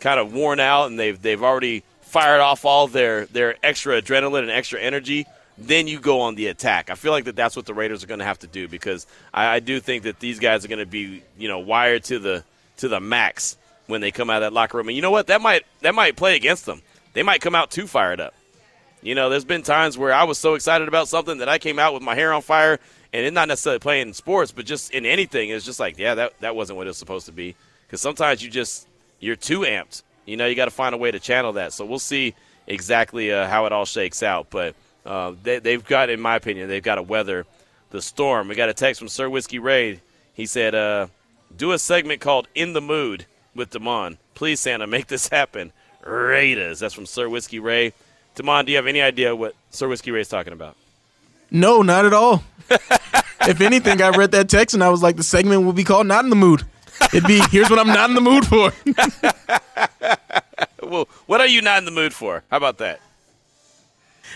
[0.00, 4.40] kind of worn out and they've they've already fired off all their their extra adrenaline
[4.40, 5.26] and extra energy,
[5.58, 6.90] then you go on the attack.
[6.90, 9.06] I feel like that that's what the Raiders are going to have to do because
[9.32, 12.18] I, I do think that these guys are going to be you know wired to
[12.18, 12.44] the
[12.78, 14.88] to the max when they come out of that locker room.
[14.88, 15.26] And you know what?
[15.26, 16.82] That might that might play against them.
[17.12, 18.34] They might come out too fired up.
[19.02, 21.78] You know, there's been times where I was so excited about something that I came
[21.78, 22.80] out with my hair on fire,
[23.12, 25.50] and it's not necessarily playing in sports, but just in anything.
[25.50, 27.54] It's just like, yeah, that that wasn't what it was supposed to be.
[27.86, 28.86] Because sometimes you just
[29.20, 31.72] you're too amped you know, you got to find a way to channel that.
[31.72, 32.34] So we'll see
[32.66, 34.48] exactly uh, how it all shakes out.
[34.50, 34.74] But
[35.06, 37.46] uh, they, have got, in my opinion, they've got to weather
[37.90, 38.48] the storm.
[38.48, 40.00] We got a text from Sir Whiskey Ray.
[40.34, 41.08] He said, uh,
[41.56, 44.18] "Do a segment called In the Mood with Damon.
[44.34, 45.72] Please, Santa, make this happen."
[46.04, 46.78] Raiders.
[46.78, 47.92] That's from Sir Whiskey Ray.
[48.34, 50.76] Damon, do you have any idea what Sir Whiskey Ray is talking about?
[51.50, 52.44] No, not at all.
[52.70, 56.06] if anything, I read that text and I was like, the segment will be called
[56.06, 56.64] "Not in the Mood."
[57.12, 58.72] It'd be here's what I'm not in the mood for.
[60.88, 62.42] well, what are you not in the mood for?
[62.50, 63.00] How about that?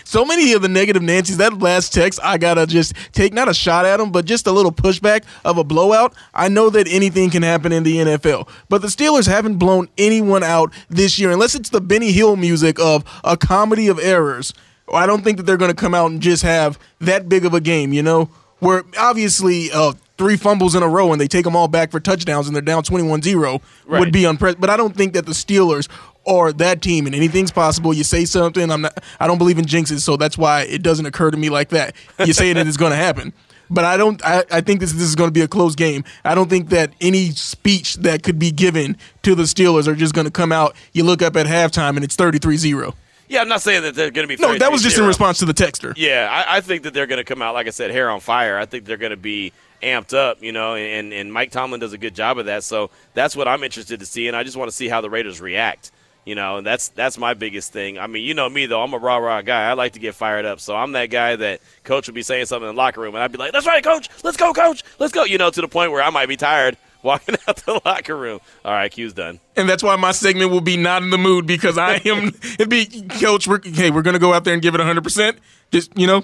[0.05, 1.37] So many of the negative Nancy's.
[1.37, 4.51] That last text, I gotta just take not a shot at them, but just a
[4.51, 6.13] little pushback of a blowout.
[6.33, 10.43] I know that anything can happen in the NFL, but the Steelers haven't blown anyone
[10.43, 14.53] out this year, unless it's the Benny Hill music of a comedy of errors.
[14.93, 17.53] I don't think that they're going to come out and just have that big of
[17.53, 17.93] a game.
[17.93, 21.67] You know, where obviously uh, three fumbles in a row and they take them all
[21.67, 23.99] back for touchdowns and they're down 21-0 right.
[23.99, 24.61] would be unprecedented.
[24.61, 25.89] But I don't think that the Steelers
[26.25, 27.93] are that team and anything's possible.
[27.93, 31.05] You say something, I'm not I don't believe in jinxes, so that's why it doesn't
[31.05, 31.93] occur to me like that.
[32.25, 33.33] You say it and it's going to happen.
[33.69, 34.23] But I don't.
[34.25, 36.03] I, I think this this is going to be a close game.
[36.23, 40.13] I don't think that any speech that could be given to the Steelers are just
[40.13, 40.75] going to come out.
[40.91, 42.93] You look up at halftime and it's 33-0.
[43.29, 44.39] Yeah, I'm not saying that they're going to be.
[44.39, 45.93] No, that was just in response to the texter.
[45.97, 48.19] Yeah, I, I think that they're going to come out, like I said, hair on
[48.19, 48.59] fire.
[48.59, 49.53] I think they're going to be
[49.83, 52.63] amped up, you know, and, and Mike Tomlin does a good job of that.
[52.63, 55.09] So that's what I'm interested to see, and I just want to see how the
[55.09, 55.91] Raiders react.
[56.25, 57.99] You know, and that's that's my biggest thing.
[57.99, 59.69] I mean, you know me though, I'm a rah rah guy.
[59.69, 62.45] I like to get fired up, so I'm that guy that coach would be saying
[62.45, 64.07] something in the locker room, and I'd be like, "That's right, coach.
[64.23, 64.85] Let's go, coach.
[64.99, 67.81] Let's go." You know, to the point where I might be tired walking out the
[67.83, 68.39] locker room.
[68.63, 69.41] All right, Q's done.
[69.57, 72.27] And that's why my segment will be not in the mood because I am.
[72.43, 72.85] it'd be,
[73.19, 73.45] coach.
[73.45, 75.03] We're, hey, we're gonna go out there and give it 100.
[75.03, 75.39] percent
[75.73, 76.23] Just you know,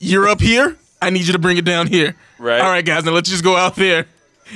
[0.00, 0.76] you're up here.
[1.06, 2.16] I need you to bring it down here.
[2.36, 2.60] Right.
[2.60, 3.04] All right, guys.
[3.04, 4.06] Now let's just go out there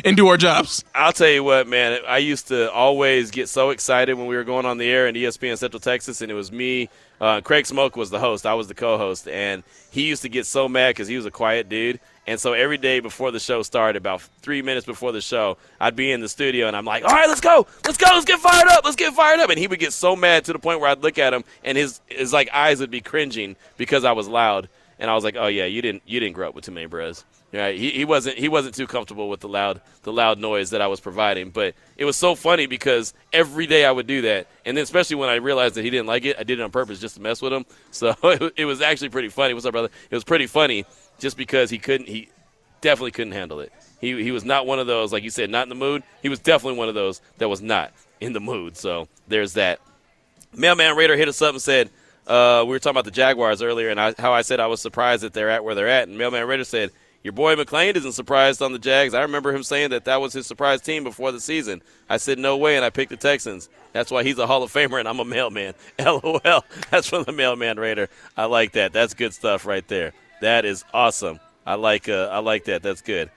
[0.05, 0.85] and do our jobs.
[0.93, 2.01] I'll tell you what, man.
[2.09, 5.15] I used to always get so excited when we were going on the air in
[5.15, 6.89] ESPN Central Texas, and it was me.
[7.21, 8.47] Uh, Craig Smoke was the host.
[8.47, 11.31] I was the co-host, and he used to get so mad because he was a
[11.31, 12.01] quiet dude.
[12.27, 15.95] And so every day before the show started, about three minutes before the show, I'd
[15.95, 18.41] be in the studio and I'm like, "All right, let's go, let's go, let's get
[18.41, 20.81] fired up, let's get fired up." And he would get so mad to the point
[20.81, 24.13] where I'd look at him and his his like eyes would be cringing because I
[24.13, 24.69] was loud
[25.01, 26.87] and I was like, oh yeah, you didn't you didn't grow up with too many
[26.87, 27.25] bros.
[27.53, 27.77] Right?
[27.77, 30.87] He, he wasn't he wasn't too comfortable with the loud the loud noise that I
[30.87, 31.51] was providing.
[31.51, 35.17] But it was so funny because every day I would do that, and then especially
[35.17, 37.23] when I realized that he didn't like it, I did it on purpose just to
[37.23, 37.65] mess with him.
[37.93, 38.15] So
[38.57, 39.53] it, was actually pretty funny.
[39.53, 39.91] What's up, brother?
[40.11, 40.87] It was pretty funny
[41.19, 42.29] just because he couldn't he
[42.81, 43.73] definitely couldn't handle it.
[44.01, 46.03] He he was not one of those like you said, not in the mood.
[46.23, 48.77] He was definitely one of those that was not in the mood.
[48.77, 49.81] So there's that.
[50.55, 51.91] Mailman Raider hit us up and said.
[52.31, 54.81] Uh, we were talking about the Jaguars earlier, and I, how I said I was
[54.81, 56.07] surprised that they're at where they're at.
[56.07, 56.93] And Mailman Raider said,
[57.25, 59.15] your boy McLean isn't surprised on the Jags.
[59.15, 61.83] I remember him saying that that was his surprise team before the season.
[62.09, 63.69] I said, no way, and I picked the Texans.
[63.93, 65.75] That's why he's a Hall of Famer, and I'm a mailman.
[65.99, 66.65] LOL.
[66.91, 68.09] That's from the Mailman Raider.
[68.37, 68.93] I like that.
[68.93, 70.13] That's good stuff right there.
[70.41, 71.41] That is awesome.
[71.67, 72.83] I like uh, I like that.
[72.83, 73.29] That's good.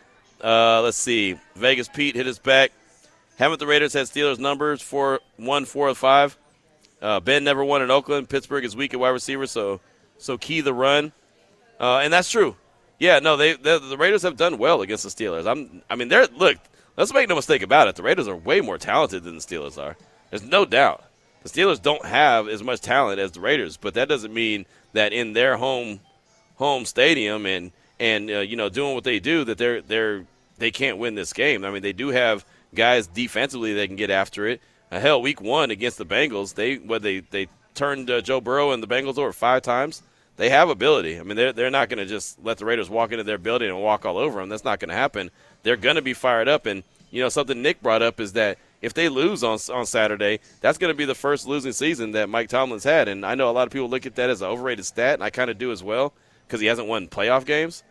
[0.41, 1.39] Uh, let's see.
[1.55, 2.71] Vegas Pete hit us back.
[3.37, 6.37] Haven't the Raiders had Steelers numbers for one, four, or five?
[7.03, 8.29] Uh, ben never won in Oakland.
[8.29, 9.81] Pittsburgh is weak at wide receiver, so
[10.17, 11.11] so key the run.
[11.79, 12.55] Uh, and that's true.
[12.97, 15.45] Yeah, no, they, they, the Raiders have done well against the Steelers.
[15.45, 16.57] I'm, I mean, they're look.
[16.95, 17.95] Let's make no mistake about it.
[17.95, 19.97] The Raiders are way more talented than the Steelers are.
[20.29, 21.03] There's no doubt.
[21.41, 25.11] The Steelers don't have as much talent as the Raiders, but that doesn't mean that
[25.11, 25.99] in their home
[26.55, 30.25] home stadium and and uh, you know doing what they do that they're they're
[30.57, 31.65] they can't win this game.
[31.65, 34.61] I mean, they do have guys defensively that can get after it.
[34.99, 38.83] Hell, week one against the Bengals, they what they they turned uh, Joe Burrow and
[38.83, 40.03] the Bengals over five times
[40.37, 41.19] they have ability.
[41.19, 43.69] I mean, they're, they're not going to just let the Raiders walk into their building
[43.69, 44.49] and walk all over them.
[44.49, 45.29] That's not going to happen.
[45.61, 46.65] They're going to be fired up.
[46.65, 50.39] And, you know, something Nick brought up is that if they lose on, on Saturday,
[50.59, 53.07] that's going to be the first losing season that Mike Tomlin's had.
[53.07, 55.23] And I know a lot of people look at that as an overrated stat, and
[55.23, 56.13] I kind of do as well
[56.47, 57.83] because he hasn't won playoff games.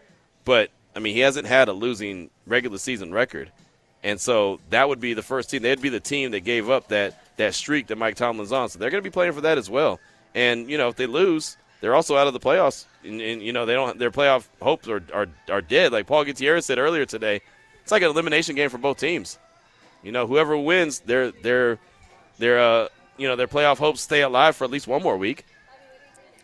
[0.45, 3.53] But, I mean, he hasn't had a losing regular season record.
[4.03, 5.63] And so that would be the first team.
[5.63, 8.69] They'd be the team that gave up that, that streak that Mike Tomlin's on.
[8.69, 10.01] So they're going to be playing for that as well.
[10.35, 12.87] And, you know, if they lose– they're also out of the playoffs.
[13.05, 15.93] And, and, you know they don't their playoff hopes are, are are dead.
[15.93, 17.43] Like Paul Gutierrez said earlier today,
[17.83, 19.39] it's like an elimination game for both teams.
[20.03, 21.79] You know, whoever wins, their their
[22.39, 22.89] their uh
[23.19, 25.45] you know their playoff hopes stay alive for at least one more week.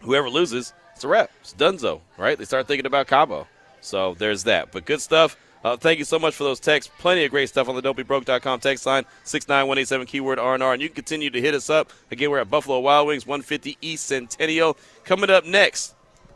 [0.01, 1.31] Whoever loses, it's a wrap.
[1.41, 2.37] It's Dunzo, right?
[2.37, 3.47] They start thinking about Cabo.
[3.81, 4.73] So there's that.
[4.73, 5.37] But good stuff.
[5.65, 6.93] Uh, thank you so much for those texts.
[6.99, 10.73] Plenty of great stuff on the don'tbebroke.com text line, 69187 keyword R&R.
[10.73, 11.91] And you can continue to hit us up.
[12.11, 14.77] Again, we're at Buffalo Wild Wings, 150 East Centennial.
[15.05, 15.95] Coming up next,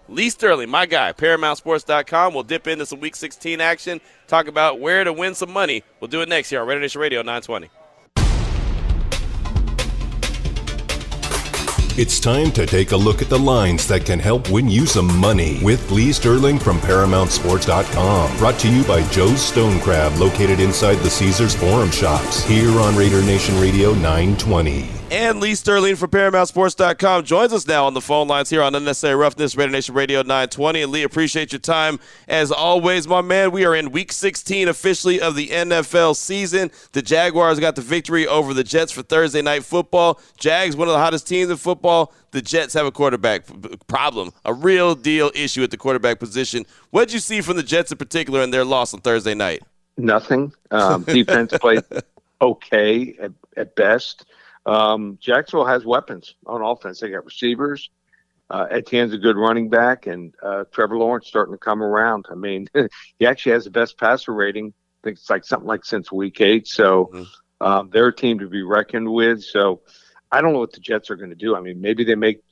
[0.09, 2.35] Lee Sterling, my guy, ParamountSports.com.
[2.35, 5.85] We'll dip into some Week 16 action, talk about where to win some money.
[6.01, 7.82] We'll do it next here on Raider Nation Radio 920.
[11.99, 15.15] It's time to take a look at the lines that can help win you some
[15.19, 18.39] money with Lee Sterling from ParamountSports.com.
[18.39, 22.97] Brought to you by Joe's Stone Crab, located inside the Caesars Forum Shops, here on
[22.97, 25.02] Raider Nation Radio 920.
[25.13, 29.15] And Lee Sterling from ParamountSports.com joins us now on the phone lines here on Unnecessary
[29.15, 30.81] Roughness, Raider Nation Radio 920.
[30.81, 33.51] And Lee, appreciate your time as always, my man.
[33.51, 36.71] We are in Week 16 officially of the NFL season.
[36.93, 40.19] The Jaguars got the victory over the Jets for Thursday Night Football.
[40.39, 42.15] Jags, one of the hottest teams in football.
[42.31, 43.45] The Jets have a quarterback
[43.89, 46.65] problem, a real deal issue at the quarterback position.
[46.89, 49.63] What did you see from the Jets in particular in their loss on Thursday night?
[49.99, 50.55] Nothing.
[50.71, 51.83] Um, defense played
[52.41, 54.25] okay at, at best.
[54.65, 57.01] Um, Jacksonville has weapons on offense.
[57.01, 57.91] They got receivers.
[58.51, 62.27] Uh, Etienne's a good running back, and uh, Trevor Lawrence starting to come around.
[62.31, 62.69] I mean,
[63.19, 64.67] he actually has the best passer rating.
[64.67, 66.69] I think it's like something like since week eight.
[66.69, 67.67] So mm-hmm.
[67.67, 69.43] um, they're a team to be reckoned with.
[69.43, 69.81] So
[70.31, 71.57] I don't know what the Jets are going to do.
[71.57, 72.43] I mean, maybe they make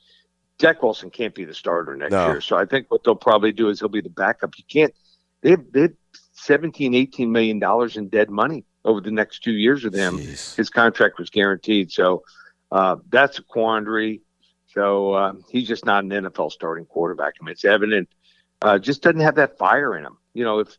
[0.59, 2.27] Zach Wilson can't be the starter next no.
[2.27, 2.41] year.
[2.41, 4.57] So I think what they'll probably do is he'll be the backup.
[4.57, 4.93] You can't.
[5.41, 5.93] They have, they have
[6.33, 10.17] 17, 18 million dollars in dead money over the next two years with him.
[10.17, 10.55] Jeez.
[10.55, 12.23] His contract was guaranteed, so
[12.71, 14.21] uh, that's a quandary.
[14.67, 17.33] So uh, he's just not an NFL starting quarterback.
[17.39, 18.09] I mean, it's evident.
[18.61, 20.17] Uh, just doesn't have that fire in him.
[20.33, 20.77] You know, if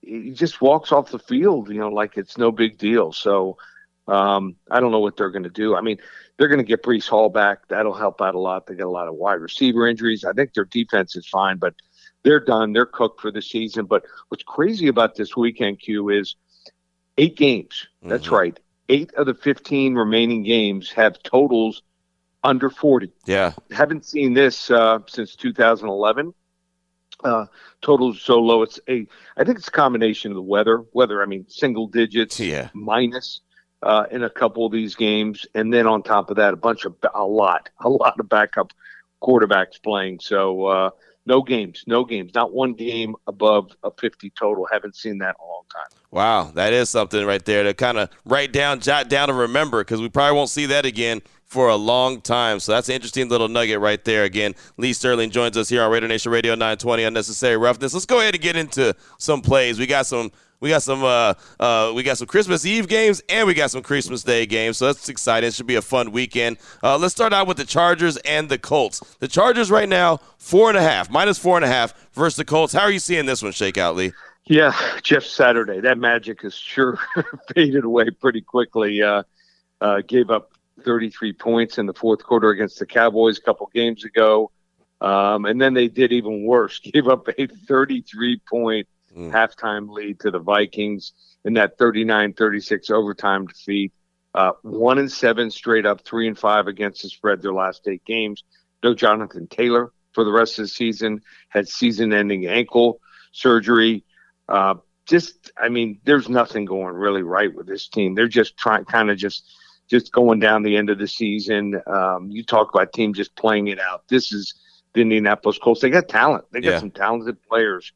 [0.00, 3.12] he just walks off the field, you know, like it's no big deal.
[3.12, 3.58] So
[4.08, 5.74] um, I don't know what they're going to do.
[5.74, 5.98] I mean,
[6.36, 7.68] they're going to get Breece Hall back.
[7.68, 8.66] That'll help out a lot.
[8.66, 10.24] They got a lot of wide receiver injuries.
[10.24, 11.74] I think their defense is fine, but
[12.22, 12.72] they're done.
[12.72, 13.86] They're cooked for the season.
[13.86, 16.36] But what's crazy about this weekend, Q, is
[17.18, 17.86] eight games.
[18.02, 18.34] That's mm-hmm.
[18.34, 18.60] right.
[18.88, 21.82] Eight of the 15 remaining games have totals
[22.44, 23.12] under 40.
[23.24, 23.52] Yeah.
[23.70, 26.32] Haven't seen this uh, since 2011.
[27.24, 27.46] Uh,
[27.82, 28.62] totals so low.
[28.62, 30.84] It's a, I think it's a combination of the weather.
[30.92, 32.68] Weather, I mean, single digits, yeah.
[32.74, 33.40] minus
[33.82, 35.46] uh, in a couple of these games.
[35.54, 38.72] And then on top of that, a bunch of, a lot, a lot of backup
[39.22, 40.20] quarterbacks playing.
[40.20, 40.90] So, uh,
[41.26, 44.66] no games, no games, not one game above a 50 total.
[44.70, 45.98] Haven't seen that in a long time.
[46.10, 49.82] Wow, that is something right there to kind of write down, jot down, and remember
[49.82, 52.60] because we probably won't see that again for a long time.
[52.60, 54.24] So that's an interesting little nugget right there.
[54.24, 57.94] Again, Lee Sterling joins us here on Raider Nation Radio 920 Unnecessary Roughness.
[57.94, 59.78] Let's go ahead and get into some plays.
[59.78, 63.46] We got some we got some uh, uh, we got some Christmas Eve games and
[63.46, 64.78] we got some Christmas Day games.
[64.78, 65.48] So that's exciting.
[65.48, 66.58] It should be a fun weekend.
[66.82, 69.00] Uh, let's start out with the Chargers and the Colts.
[69.20, 72.44] The Chargers right now four and a half, minus four and a half versus the
[72.44, 72.72] Colts.
[72.72, 74.12] How are you seeing this one shake out, Lee?
[74.46, 75.80] Yeah, Jeff Saturday.
[75.80, 76.98] That magic has sure
[77.54, 79.02] faded away pretty quickly.
[79.02, 79.24] Uh,
[79.80, 80.55] uh, gave up
[80.86, 84.50] 33 points in the fourth quarter against the Cowboys a couple games ago.
[85.02, 89.30] Um, and then they did even worse, gave up a 33 point mm.
[89.30, 91.12] halftime lead to the Vikings
[91.44, 93.92] in that 39 36 overtime defeat.
[94.34, 98.04] Uh, one and seven straight up, three and five against the spread their last eight
[98.04, 98.44] games.
[98.82, 103.00] No Jonathan Taylor for the rest of the season, had season ending ankle
[103.32, 104.04] surgery.
[104.48, 104.74] Uh,
[105.06, 108.14] just, I mean, there's nothing going really right with this team.
[108.14, 109.50] They're just trying, kind of just,
[109.88, 111.80] just going down the end of the season.
[111.86, 114.08] Um, you talk about team just playing it out.
[114.08, 114.54] This is
[114.94, 115.80] the Indianapolis Colts.
[115.80, 116.44] They got talent.
[116.52, 116.80] They got yeah.
[116.80, 117.92] some talented players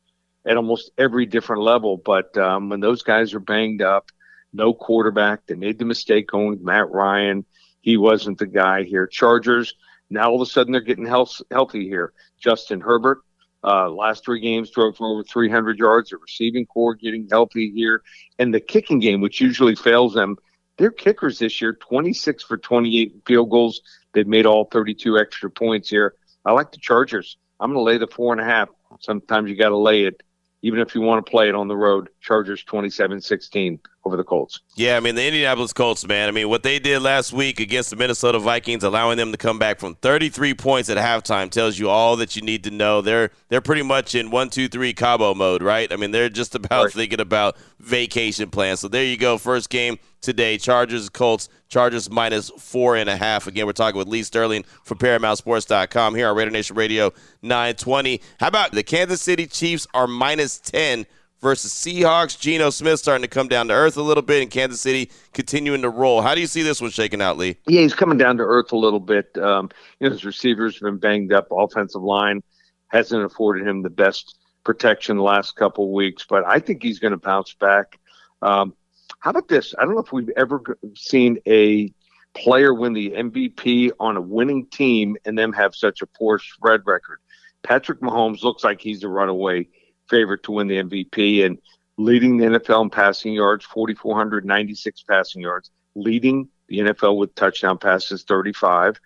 [0.47, 1.97] at almost every different level.
[1.97, 4.11] But um, when those guys are banged up,
[4.53, 7.45] no quarterback, they made the mistake going with Matt Ryan.
[7.81, 9.07] He wasn't the guy here.
[9.07, 9.75] Chargers,
[10.11, 12.13] now all of a sudden they're getting health, healthy here.
[12.39, 13.21] Justin Herbert,
[13.63, 16.11] uh, last three games drove for over 300 yards.
[16.11, 18.03] The receiving corps getting healthy here.
[18.39, 20.37] And the kicking game, which usually fails them,
[20.81, 23.83] their kickers this year, 26 for 28 field goals.
[24.15, 26.15] They've made all 32 extra points here.
[26.45, 27.37] I like the Chargers.
[27.61, 28.71] I'm going to lay the four and a half.
[29.01, 30.23] Sometimes you got to lay it
[30.63, 34.61] even if you want to play it on the road, Chargers 27-16 over the Colts.
[34.75, 36.29] Yeah, I mean the Indianapolis Colts, man.
[36.29, 39.59] I mean what they did last week against the Minnesota Vikings, allowing them to come
[39.59, 43.01] back from 33 points at halftime, tells you all that you need to know.
[43.01, 45.91] They're they're pretty much in one, two, three Cabo mode, right?
[45.93, 46.93] I mean they're just about right.
[46.93, 48.81] thinking about vacation plans.
[48.81, 51.49] So there you go, first game today, Chargers Colts.
[51.71, 53.47] Chargers minus four and a half.
[53.47, 58.21] Again, we're talking with Lee Sterling from ParamountSports.com here on Raider Nation Radio 920.
[58.41, 61.07] How about the Kansas City Chiefs are minus 10
[61.41, 62.39] versus Seahawks?
[62.39, 65.83] Geno Smith starting to come down to earth a little bit, and Kansas City continuing
[65.83, 66.23] to roll.
[66.23, 67.57] How do you see this one shaking out, Lee?
[67.69, 69.39] Yeah, he's coming down to earth a little bit.
[69.39, 71.47] Um, you know, his receivers have been banged up.
[71.53, 72.43] Offensive line
[72.89, 77.13] hasn't afforded him the best protection the last couple weeks, but I think he's going
[77.13, 78.01] to bounce back.
[78.43, 78.75] Um,
[79.21, 79.75] how about this?
[79.79, 80.63] I don't know if we've ever
[80.95, 81.93] seen a
[82.35, 86.81] player win the MVP on a winning team and them have such a poor spread
[86.87, 87.21] record.
[87.63, 89.69] Patrick Mahomes looks like he's the runaway
[90.09, 91.59] favorite to win the MVP and
[91.99, 98.25] leading the NFL in passing yards, 4,496 passing yards, leading the NFL with touchdown passes,
[98.25, 98.99] 35.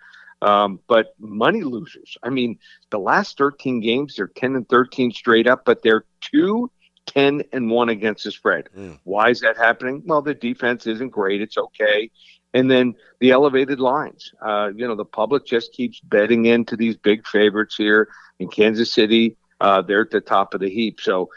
[0.43, 2.17] Um, but money losers.
[2.23, 2.59] I mean,
[2.91, 6.71] the last 13 games, they're 10 and 13 straight up, but they're two
[7.07, 8.69] 10 and 1 against the spread.
[8.77, 8.99] Mm.
[9.05, 10.03] Why is that happening?
[10.05, 11.43] Well, the defense isn't great.
[11.43, 12.11] It's okay.
[12.53, 14.33] And then the elevated lines.
[14.41, 18.93] Uh, you know, the public just keeps betting into these big favorites here in Kansas
[18.93, 19.37] City.
[19.61, 21.01] Uh, they're at the top of the heap.
[21.01, 21.31] So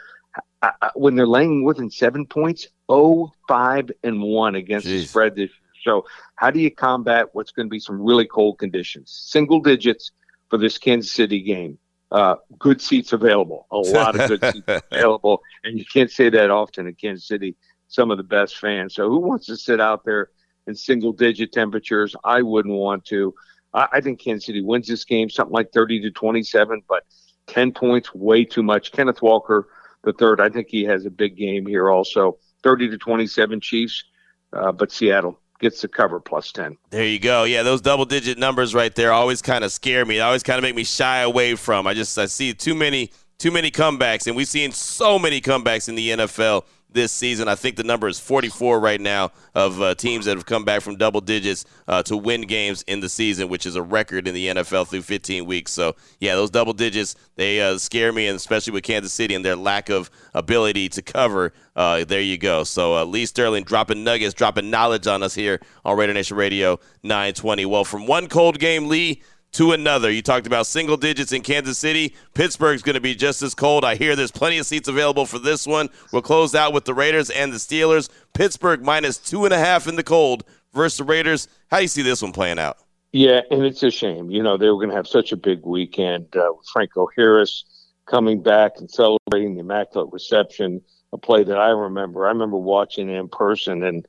[0.62, 4.90] uh, uh when they're laying within seven points, 0, 5, and 1 against Jeez.
[4.90, 5.68] the spread this year.
[5.84, 9.10] So, how do you combat what's going to be some really cold conditions?
[9.28, 10.10] Single digits
[10.50, 11.78] for this Kansas City game
[12.10, 16.50] uh, good seats available, a lot of good seats available, and you can't say that
[16.50, 17.56] often in Kansas City.
[17.90, 18.94] Some of the best fans.
[18.94, 20.28] So who wants to sit out there
[20.66, 22.14] in single digit temperatures?
[22.22, 23.34] I wouldn't want to.
[23.72, 27.04] I, I think Kansas City wins this game, something like thirty to twenty-seven, but
[27.46, 28.92] ten points way too much.
[28.92, 29.68] Kenneth Walker,
[30.04, 31.90] the third, I think he has a big game here.
[31.90, 34.04] Also, thirty to twenty-seven Chiefs,
[34.52, 36.76] uh, but Seattle gets the cover plus 10.
[36.90, 37.44] There you go.
[37.44, 40.16] Yeah, those double digit numbers right there always kind of scare me.
[40.16, 41.86] They always kind of make me shy away from.
[41.86, 45.88] I just I see too many too many comebacks and we've seen so many comebacks
[45.88, 47.48] in the NFL this season.
[47.48, 50.82] I think the number is 44 right now of uh, teams that have come back
[50.82, 54.34] from double digits uh, to win games in the season, which is a record in
[54.34, 55.72] the NFL through 15 weeks.
[55.72, 59.44] So, yeah, those double digits, they uh, scare me, and especially with Kansas City and
[59.44, 61.52] their lack of ability to cover.
[61.76, 62.64] Uh, there you go.
[62.64, 66.80] So, uh, Lee Sterling dropping nuggets, dropping knowledge on us here on Raider Nation Radio
[67.02, 67.66] 920.
[67.66, 70.10] Well, from one cold game, Lee, to another.
[70.10, 72.14] You talked about single digits in Kansas City.
[72.34, 73.84] Pittsburgh's going to be just as cold.
[73.84, 75.88] I hear there's plenty of seats available for this one.
[76.12, 78.08] We'll close out with the Raiders and the Steelers.
[78.34, 81.48] Pittsburgh minus two and a half in the cold versus the Raiders.
[81.70, 82.78] How do you see this one playing out?
[83.12, 84.30] Yeah, and it's a shame.
[84.30, 87.64] You know, they were going to have such a big weekend uh, with Franco Harris
[88.06, 90.82] coming back and celebrating the Immaculate Reception,
[91.12, 92.26] a play that I remember.
[92.26, 94.06] I remember watching in person and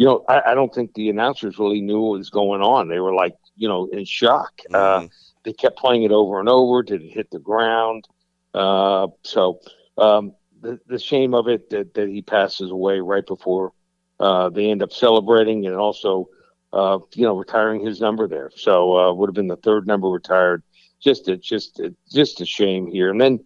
[0.00, 2.88] you know, I, I, don't think the announcers really knew what was going on.
[2.88, 4.60] They were like, you know, in shock.
[4.72, 5.04] Uh, mm-hmm.
[5.04, 5.08] Uh,
[5.44, 6.82] they kept playing it over and over.
[6.82, 8.08] Did it hit the ground?
[8.54, 9.60] Uh, so
[9.98, 13.72] um, the, the shame of it that, that he passes away right before
[14.18, 16.28] uh, they end up celebrating, and also
[16.72, 18.50] uh, you know, retiring his number there.
[18.56, 20.62] So uh, would have been the third number retired.
[21.00, 23.10] Just a just a, just a shame here.
[23.10, 23.40] And then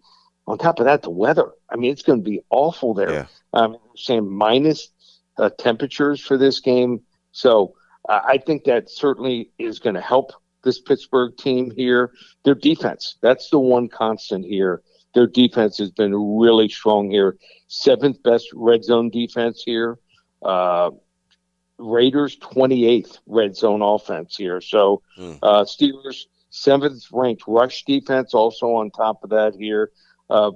[0.47, 1.51] on top of that, the weather.
[1.69, 3.11] I mean, it's going to be awful there.
[3.11, 3.25] Yeah.
[3.53, 4.89] Um, saying minus
[5.37, 7.01] uh, temperatures for this game.
[7.31, 7.73] So
[8.09, 10.31] uh, I think that certainly is going to help
[10.63, 12.11] this Pittsburgh team here.
[12.43, 13.17] Their defense.
[13.21, 14.81] That's the one constant here.
[15.13, 17.37] Their defense has been really strong here.
[17.67, 19.97] Seventh best red zone defense here.
[20.41, 20.91] Uh,
[21.77, 24.61] Raiders 28th red zone offense here.
[24.61, 25.39] So Mm.
[25.41, 29.91] uh, Steelers seventh ranked rush defense also on top of that here.
[30.29, 30.51] Uh,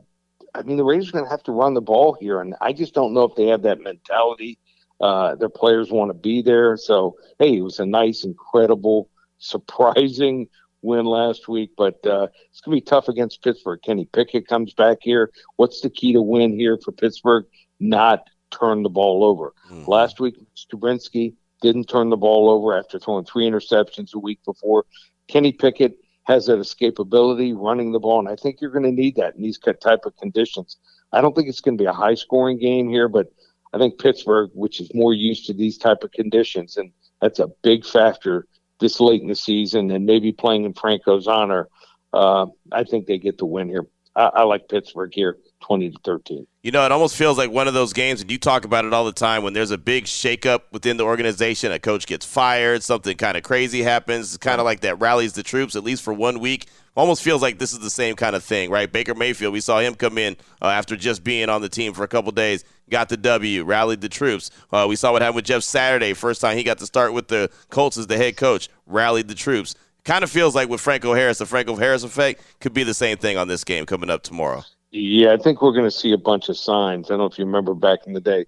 [0.56, 2.74] I mean, the Raiders are going to have to run the ball here, and I
[2.74, 4.58] just don't know if they have that mentality.
[5.02, 6.76] Uh, their players want to be there.
[6.78, 10.48] So, hey, it was a nice, incredible, surprising
[10.82, 13.82] win last week, but uh, it's going to be tough against Pittsburgh.
[13.84, 15.30] Kenny Pickett comes back here.
[15.58, 17.46] What's the key to win here for Pittsburgh?
[17.80, 19.54] Not turn the ball over.
[19.70, 19.88] Mhm.
[19.88, 24.86] Last week, Trubisky didn't turn the ball over after throwing three interceptions a week before.
[25.28, 29.16] Kenny Pickett has that escapability running the ball, and I think you're going to need
[29.18, 30.78] that in these type of conditions.
[31.12, 33.28] I don't think it's going to be a high scoring game here, but
[33.74, 36.92] I think Pittsburgh, which is more used to these type of conditions, and
[37.22, 38.46] that's a big factor
[38.80, 41.68] this late in the season, and maybe playing in Franco's honor.
[42.14, 43.86] Uh, I think they get the win here.
[44.16, 46.48] I, I like Pittsburgh here, twenty to thirteen.
[46.64, 48.94] You know, it almost feels like one of those games, and you talk about it
[48.94, 52.84] all the time when there's a big shakeup within the organization, a coach gets fired,
[52.84, 54.30] something kind of crazy happens.
[54.30, 56.68] It's kind of like that rallies the troops, at least for one week.
[56.96, 58.92] Almost feels like this is the same kind of thing, right?
[58.92, 62.04] Baker Mayfield, we saw him come in uh, after just being on the team for
[62.04, 64.52] a couple days, got the W, rallied the troops.
[64.72, 67.28] Uh, we saw what happened with Jeff Saturday, first time he got to start with
[67.28, 69.76] the Colts as the head coach, rallied the troops.
[70.04, 73.18] Kind of feels like with Franco Harris, the Franco Harris effect could be the same
[73.18, 74.64] thing on this game coming up tomorrow.
[74.92, 77.08] Yeah, I think we're going to see a bunch of signs.
[77.08, 78.46] I don't know if you remember back in the day,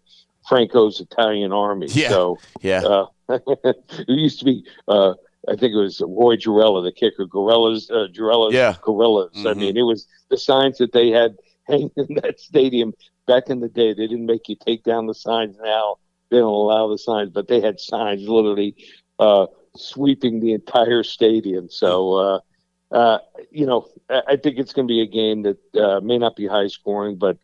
[0.50, 1.88] Franco's Italian Army.
[1.92, 2.10] Yeah.
[2.10, 2.82] So Yeah.
[2.82, 5.14] uh, it used to be, uh,
[5.50, 8.76] I think it was Roy Gerela, the kicker, Gorillas, uh, Gerela's Yeah.
[8.82, 9.44] Gorillas.
[9.46, 9.58] I Mhm.
[9.58, 11.36] mean, it was the signs that they had
[11.68, 12.94] hanging in that stadium
[13.28, 13.94] back in the day.
[13.94, 15.96] They didn't make you take down the signs now.
[16.30, 18.76] They don't allow the signs, but they had signs literally
[19.20, 21.70] uh, sweeping the entire stadium.
[21.70, 22.39] So, uh,
[22.92, 23.20] uh,
[23.52, 26.36] you know, I, I think it's going to be a game that uh, may not
[26.36, 27.38] be high scoring, but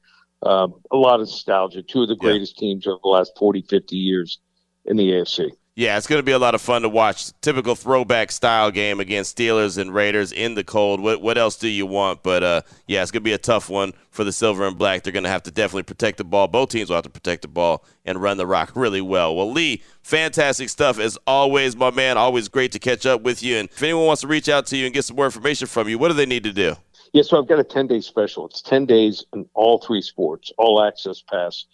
[0.44, 1.82] uh, a lot of nostalgia.
[1.84, 2.30] Two of the Yeah.
[2.30, 4.40] greatest teams over the last 40, 50 years
[4.86, 5.52] in the AFC.
[5.78, 7.40] Yeah, it's going to be a lot of fun to watch.
[7.42, 11.00] Typical throwback style game against Steelers and Raiders in the cold.
[11.00, 12.24] What what else do you want?
[12.24, 15.04] But uh, yeah, it's going to be a tough one for the silver and black.
[15.04, 16.48] They're going to have to definitely protect the ball.
[16.48, 19.36] Both teams will have to protect the ball and run the rock really well.
[19.36, 22.18] Well, Lee, fantastic stuff as always, my man.
[22.18, 23.58] Always great to catch up with you.
[23.58, 25.88] And if anyone wants to reach out to you and get some more information from
[25.88, 26.76] you, what do they need to do?
[27.14, 28.48] Yeah, so I've got a 10 day special.
[28.48, 31.66] It's 10 days in all three sports, all access pass,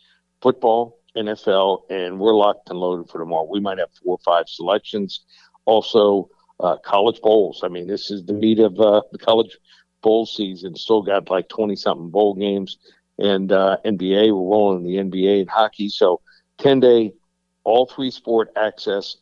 [0.41, 3.47] football, NFL, and we're locked and loaded for tomorrow.
[3.49, 5.21] We might have four or five selections.
[5.65, 7.61] Also, uh, college bowls.
[7.63, 9.57] I mean, this is the meat of uh, the college
[10.01, 10.75] bowl season.
[10.75, 12.77] Still got like 20 something bowl games.
[13.19, 15.89] And uh, NBA, we're rolling the NBA and hockey.
[15.89, 16.21] So
[16.57, 17.13] 10 day,
[17.63, 19.17] all three sport access.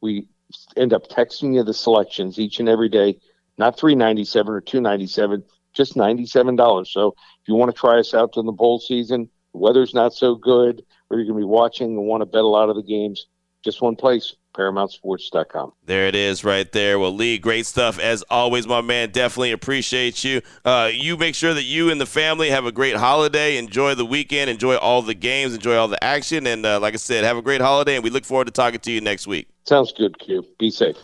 [0.00, 0.28] We
[0.76, 3.18] end up texting you the selections each and every day,
[3.58, 6.86] not 397 or 297 just $97.
[6.86, 10.14] So if you want to try us out during the bowl season, the weather's not
[10.14, 12.76] so good, or you're going to be watching and want to bet a lot of
[12.76, 13.26] the games,
[13.62, 15.72] just one place, ParamountSports.com.
[15.84, 16.98] There it is right there.
[16.98, 19.10] Well, Lee, great stuff as always, my man.
[19.10, 20.42] Definitely appreciate you.
[20.64, 23.56] Uh, you make sure that you and the family have a great holiday.
[23.56, 24.48] Enjoy the weekend.
[24.48, 25.54] Enjoy all the games.
[25.54, 26.46] Enjoy all the action.
[26.46, 27.96] And uh, like I said, have a great holiday.
[27.96, 29.48] And we look forward to talking to you next week.
[29.64, 30.46] Sounds good, Q.
[30.58, 30.96] Be safe.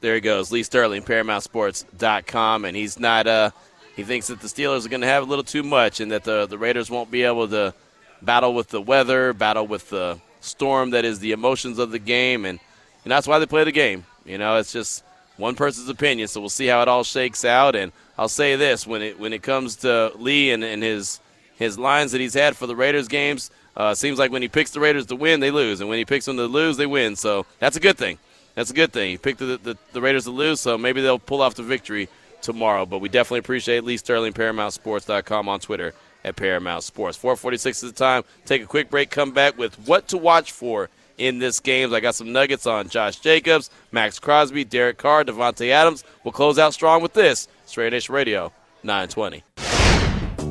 [0.00, 2.64] There he goes, Lee Sterling, ParamountSports.com.
[2.64, 3.50] And he's not, uh,
[3.96, 6.24] he thinks that the Steelers are going to have a little too much and that
[6.24, 7.74] the, the Raiders won't be able to
[8.22, 12.44] battle with the weather, battle with the storm that is the emotions of the game.
[12.44, 12.58] And,
[13.04, 14.04] and that's why they play the game.
[14.24, 15.04] You know, it's just
[15.36, 16.28] one person's opinion.
[16.28, 17.76] So we'll see how it all shakes out.
[17.76, 21.20] And I'll say this when it, when it comes to Lee and, and his,
[21.56, 24.72] his lines that he's had for the Raiders games, uh, seems like when he picks
[24.72, 25.80] the Raiders to win, they lose.
[25.80, 27.16] And when he picks them to lose, they win.
[27.16, 28.18] So that's a good thing.
[28.54, 29.10] That's a good thing.
[29.10, 32.08] He picked the, the, the Raiders to lose, so maybe they'll pull off the victory
[32.42, 32.86] tomorrow.
[32.86, 35.94] But we definitely appreciate Lee Sterling, ParamountSports.com on Twitter
[36.24, 37.16] at Paramount Sports.
[37.16, 38.24] 446 is the time.
[38.44, 41.92] Take a quick break, come back with what to watch for in this game.
[41.92, 46.04] I got some nuggets on Josh Jacobs, Maxx Crosby, Derek Carr, Davante Adams.
[46.24, 47.48] We'll close out strong with this.
[47.76, 48.52] Raider Nation Radio,
[48.82, 49.42] 920.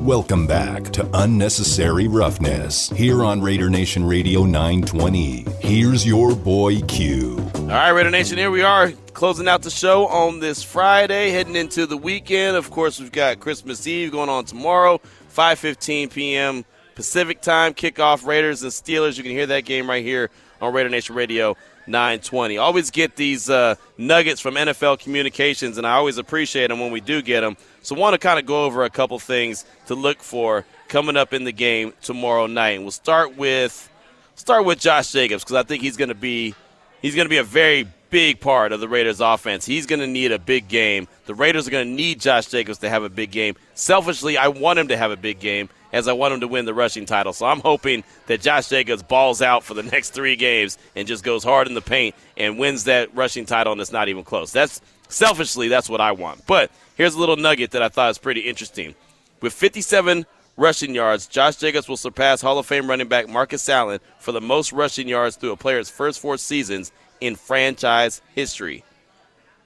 [0.02, 5.44] Welcome back to Unnecessary Roughness here on Raider Nation Radio 920.
[5.60, 7.36] Here's your boy Q.
[7.54, 11.56] All right, Raider Nation, here we are closing out the show on this Friday, heading
[11.56, 12.56] into the weekend.
[12.56, 15.00] Of course, we've got Christmas Eve going on tomorrow,
[15.34, 16.64] 5:15 p.m.
[16.94, 18.24] Pacific time kickoff.
[18.24, 19.16] Raiders and Steelers.
[19.16, 20.30] You can hear that game right here
[20.62, 21.56] on Raider Nation Radio
[21.88, 22.58] 920.
[22.58, 27.00] Always get these uh, nuggets from NFL communications, and I always appreciate them when we
[27.00, 27.56] do get them.
[27.88, 31.32] So, want to kind of go over a couple things to look for coming up
[31.32, 32.72] in the game tomorrow night.
[32.72, 33.90] And we'll start with
[34.34, 36.54] start with Josh Jacobs because I think he's going to be
[37.00, 39.64] he's going to be a very big part of the Raiders offense.
[39.64, 41.08] He's going to need a big game.
[41.24, 43.56] The Raiders are going to need Josh Jacobs to have a big game.
[43.72, 46.66] Selfishly, I want him to have a big game as I want him to win
[46.66, 47.32] the rushing title.
[47.32, 51.24] So I'm hoping that Josh Jacobs balls out for the next three games and just
[51.24, 54.52] goes hard in the paint and wins that rushing title and it's not even close.
[54.52, 56.46] That's selfishly that's what I want.
[56.46, 58.94] But here's a little nugget that I thought was pretty interesting.
[59.40, 60.26] With 57
[60.58, 64.40] rushing yards, Josh Jacobs will surpass Hall of Fame running back Marcus Allen for the
[64.42, 66.92] most rushing yards through a player's first four seasons
[67.22, 68.84] in franchise history.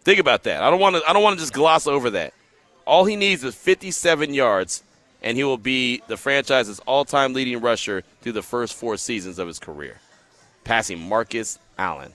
[0.03, 0.62] Think about that.
[0.62, 2.35] I don't want to I don't want to just gloss over that.
[2.87, 4.83] All he needs is 57 yards
[5.22, 9.47] and he will be the franchise's all-time leading rusher through the first 4 seasons of
[9.47, 10.01] his career,
[10.64, 12.12] passing Marcus Allen.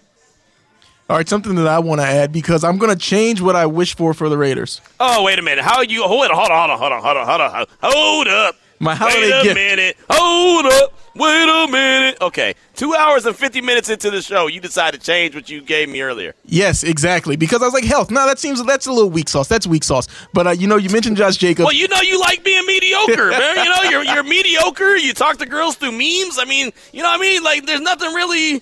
[1.10, 3.66] All right, something that I want to add because I'm going to change what I
[3.66, 4.82] wish for for the Raiders.
[5.00, 5.64] Oh, wait a minute.
[5.64, 7.66] How are you hold on, hold on, hold on, hold on, hold on.
[7.82, 8.56] Hold up.
[8.80, 9.56] My holiday Wait a gift.
[9.56, 9.98] minute.
[10.10, 10.94] Hold up.
[11.16, 12.18] Wait a minute.
[12.22, 12.54] Okay.
[12.76, 15.90] Two hours and 50 minutes into the show, you decide to change what you gave
[15.90, 16.36] me earlier.
[16.46, 17.36] Yes, exactly.
[17.38, 18.12] Because I was like, health.
[18.12, 19.48] No, that seems that's a little weak sauce.
[19.48, 20.08] That's weak sauce.
[20.34, 21.66] But uh, you know, you mentioned Josh Jacobs.
[21.66, 23.64] Well, you know you like being mediocre, man.
[23.64, 24.96] You know, you're, you're mediocre.
[24.98, 26.38] You talk to girls through memes.
[26.38, 27.44] I mean, you know what I mean?
[27.44, 28.62] Like, there's nothing really.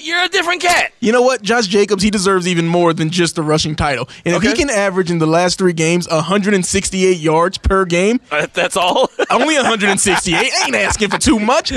[0.00, 0.92] You're a different cat.
[1.00, 1.42] You know what?
[1.42, 4.08] Josh Jacobs, he deserves even more than just the rushing title.
[4.24, 8.46] And if he can average in the last three games 168 yards per game, Uh,
[8.52, 9.10] That's all.
[9.30, 11.72] only 168, ain't asking for too much.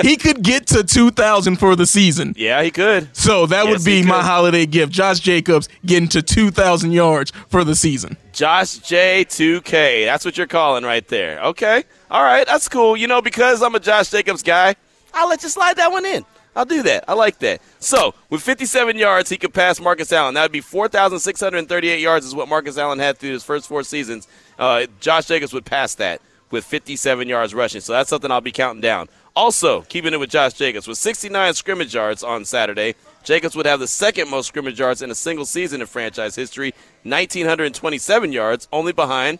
[0.00, 2.34] He could get to 2,000 for the season.
[2.36, 3.08] yeah, he could.
[3.16, 4.92] So that Yes, would be my holiday gift.
[4.92, 8.16] Josh Jacobs getting to 2,000 yards for the season.
[8.32, 10.04] Josh J2K.
[10.04, 11.40] That's what you're calling right there.
[11.42, 11.84] Okay.
[12.10, 12.46] All right.
[12.46, 12.96] That's cool.
[12.96, 14.76] You know, because I'm a Josh Jacobs guy,
[15.12, 16.24] I'll let you slide that one in.
[16.56, 17.04] I'll do that.
[17.06, 17.60] I like that.
[17.78, 20.34] So, with 57 yards, he could pass Marcus Allen.
[20.34, 24.26] That would be 4,638 yards, is what Marcus Allen had through his first four seasons.
[24.58, 26.20] Uh, Josh Jacobs would pass that
[26.50, 27.80] with 57 yards rushing.
[27.80, 29.08] So, that's something I'll be counting down.
[29.36, 33.78] Also, keeping it with Josh Jacobs, with 69 scrimmage yards on Saturday, Jacobs would have
[33.78, 36.74] the second most scrimmage yards in a single season in franchise history,
[37.04, 39.38] 1,927 yards, only behind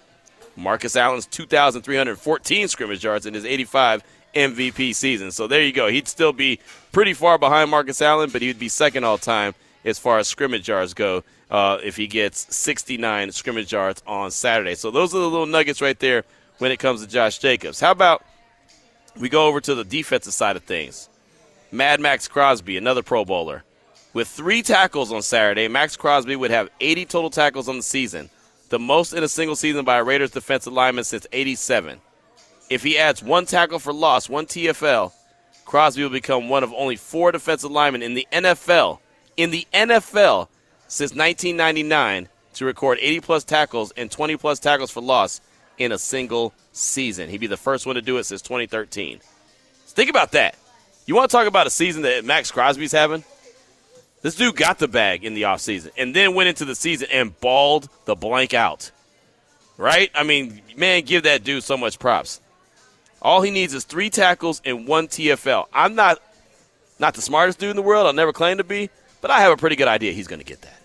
[0.57, 4.03] Marcus Allen's 2,314 scrimmage yards in his 85
[4.35, 5.31] MVP season.
[5.31, 5.89] So there you go.
[5.89, 6.61] He'd still be
[6.93, 9.55] pretty far behind Marcus Allen, but he'd be second all time
[9.85, 14.75] as far as scrimmage yards go uh, if he gets 69 scrimmage yards on Saturday.
[14.75, 16.25] So those are the little nuggets right there
[16.59, 17.81] when it comes to Josh Jacobs.
[17.81, 18.25] How about
[19.19, 21.09] we go over to the defensive side of things?
[21.73, 23.65] Mad Maxx Crosby, another Pro Bowler.
[24.13, 28.29] With three tackles on Saturday, Maxx Crosby would have 80 total tackles on the season,
[28.69, 32.01] the most in a single season by a Raiders defensive lineman since 87.
[32.71, 35.13] If he adds one tackle for loss, one TFL,
[35.65, 39.01] Crosby will become one of only four defensive linemen in the NFL,
[39.37, 40.47] in the NFL,
[40.87, 45.41] since 1999 to record 80 plus tackles and 20 plus tackles for loss
[45.79, 47.29] in a single season.
[47.29, 49.21] He'd be the first one to do it since 2013.
[49.87, 50.57] Think about that.
[51.07, 53.25] You want to talk about a season that Maxx Crosby's having?
[54.23, 57.39] This dude got the bag in the offseason and then went into the season and
[57.41, 58.91] balled the blank out.
[59.77, 60.11] Right?
[60.15, 62.41] I mean, man, give that dude so much props.
[63.23, 65.67] All he needs is three tackles and one TFL.
[65.73, 66.21] I'm not
[66.99, 68.07] not the smartest dude in the world.
[68.07, 68.91] I'll never claim to be,
[69.21, 70.81] but I have a pretty good idea he's going to get that.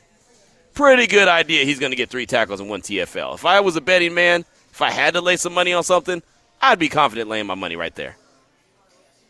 [0.73, 3.35] Pretty good idea he's going to get three tackles and one TFL.
[3.35, 6.21] If I was a betting man, if I had to lay some money on something,
[6.61, 8.17] I'd be confident laying my money right there.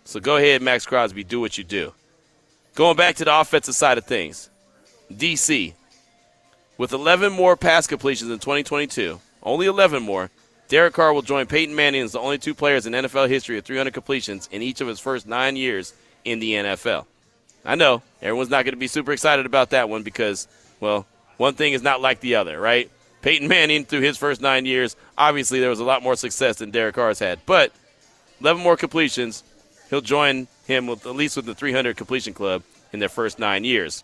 [0.06, 1.94] So go ahead, Maxx Crosby, do what you do.
[2.76, 4.50] Going back to the offensive side of things,
[5.12, 5.74] DC,
[6.78, 10.30] with 11 more pass completions in 2022, only 11 more,
[10.68, 13.66] Derek Carr will join Peyton Manning as the only two players in NFL history with
[13.66, 15.94] 300 completions in each of his first nine years
[16.24, 17.06] in the NFL.
[17.64, 20.48] I know everyone's not going to be super excited about that one because,
[20.80, 21.06] well,
[21.38, 22.90] one thing is not like the other, right?
[23.22, 26.72] Peyton Manning, through his first nine years, obviously there was a lot more success than
[26.72, 27.40] Derek Carr's had.
[27.46, 27.72] But
[28.42, 29.44] 11 more completions,
[29.90, 33.64] he'll join him with at least with the 300 completion club in their first nine
[33.64, 34.04] years.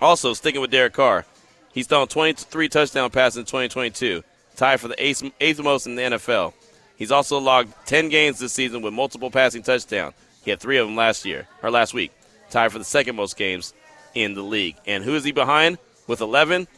[0.00, 1.26] Also, sticking with Derek Carr,
[1.72, 4.22] he's thrown 23 touchdown passes in 2022,
[4.60, 6.52] tied for the eighth, eighth most in the NFL.
[6.96, 10.14] He's also logged 10 games this season with multiple passing touchdowns.
[10.44, 12.12] He had three of them last year or last week,
[12.50, 13.72] tied for the second most games
[14.14, 14.76] in the league.
[14.86, 16.68] And who is he behind with 11?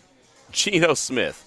[0.52, 1.44] Geno Smith.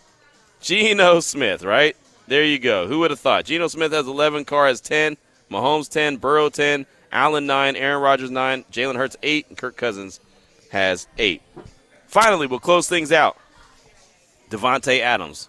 [0.60, 1.96] Geno Smith, right?
[2.28, 2.86] There you go.
[2.86, 3.46] Who would have thought?
[3.46, 5.16] Geno Smith has 11, Carr has 10,
[5.50, 10.20] Mahomes 10, Burrow 10, Allen 9, Aaron Rodgers 9, Jalen Hurts 8, and Kirk Cousins
[10.72, 11.42] has 8.
[12.08, 13.38] Finally, we'll close things out.
[14.50, 15.48] Davante Adams.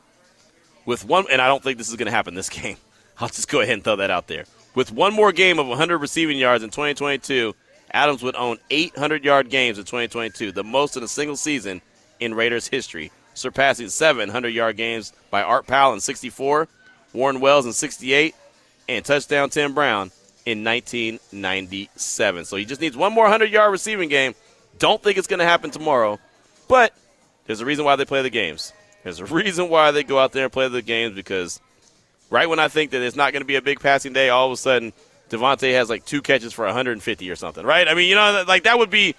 [0.86, 2.78] With one, and I don't think this is going to happen this game.
[3.18, 4.44] I'll just go ahead and throw that out there.
[4.74, 7.54] With one more game of 100 receiving yards in 2022,
[7.92, 11.80] Adams would own 800 yard games in 2022, the most in a single season
[12.20, 16.68] in Raiders history, surpassing 700 yard games by Art Powell in 64,
[17.12, 18.34] Warren Wells in 68,
[18.88, 20.10] and touchdown Tim Brown
[20.44, 22.44] in 1997.
[22.44, 24.34] So he just needs one more 100 yard receiving game.
[24.78, 26.18] Don't think it's going to happen tomorrow,
[26.68, 26.94] but
[27.46, 28.72] there's a reason why they play the games.
[29.06, 31.60] There's a reason why they go out there and play the games because
[32.28, 34.46] right when I think that it's not going to be a big passing day, all
[34.46, 34.92] of a sudden
[35.30, 37.86] Davante has like two catches for 150 or something, right?
[37.86, 39.14] I mean, you know, like that would be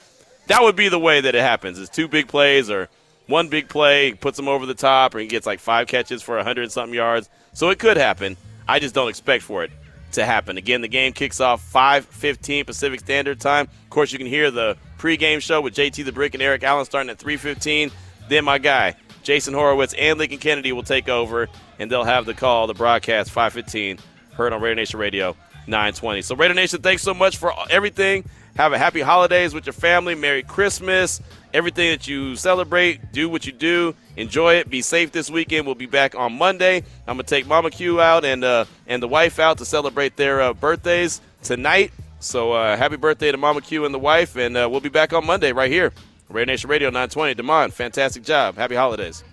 [0.47, 1.79] that would be the way that it happens.
[1.79, 2.89] It's two big plays or
[3.27, 6.35] one big play puts him over the top, or he gets like five catches for
[6.35, 7.29] 100 something yards.
[7.53, 8.35] So it could happen.
[8.67, 9.71] I just don't expect for it
[10.13, 10.57] to happen.
[10.57, 13.69] Again, the game kicks off 5:15 Pacific Standard Time.
[13.85, 16.83] Of course, you can hear the pregame show with JT the Brick and Eric Allen
[16.83, 17.89] starting at 3:15.
[18.27, 18.97] Then my guy
[19.27, 21.49] Jason Horowitz and Lincoln Kennedy will take over,
[21.79, 23.99] and they'll have the call, the broadcast 5:15,
[24.31, 25.35] heard on Raider Nation Radio
[25.67, 26.21] 920.
[26.21, 28.23] So Raider Nation, thanks so much for everything.
[28.55, 30.15] Have a happy holidays with your family.
[30.15, 31.19] Merry Christmas.
[31.53, 33.95] Everything that you celebrate, do what you do.
[34.15, 34.69] Enjoy it.
[34.69, 35.65] Be safe this weekend.
[35.65, 36.77] We'll be back on Monday.
[37.05, 40.39] I'm gonna take Mama Q out and uh, and the wife out to celebrate their
[40.39, 41.91] uh, birthdays tonight.
[42.21, 45.11] So uh, happy birthday to Mama Q and the wife, and uh, we'll be back
[45.11, 45.91] on Monday right here,
[46.29, 47.35] Raider Nation Radio 920.
[47.35, 48.55] Damon, fantastic job.
[48.57, 49.23] Happy holidays.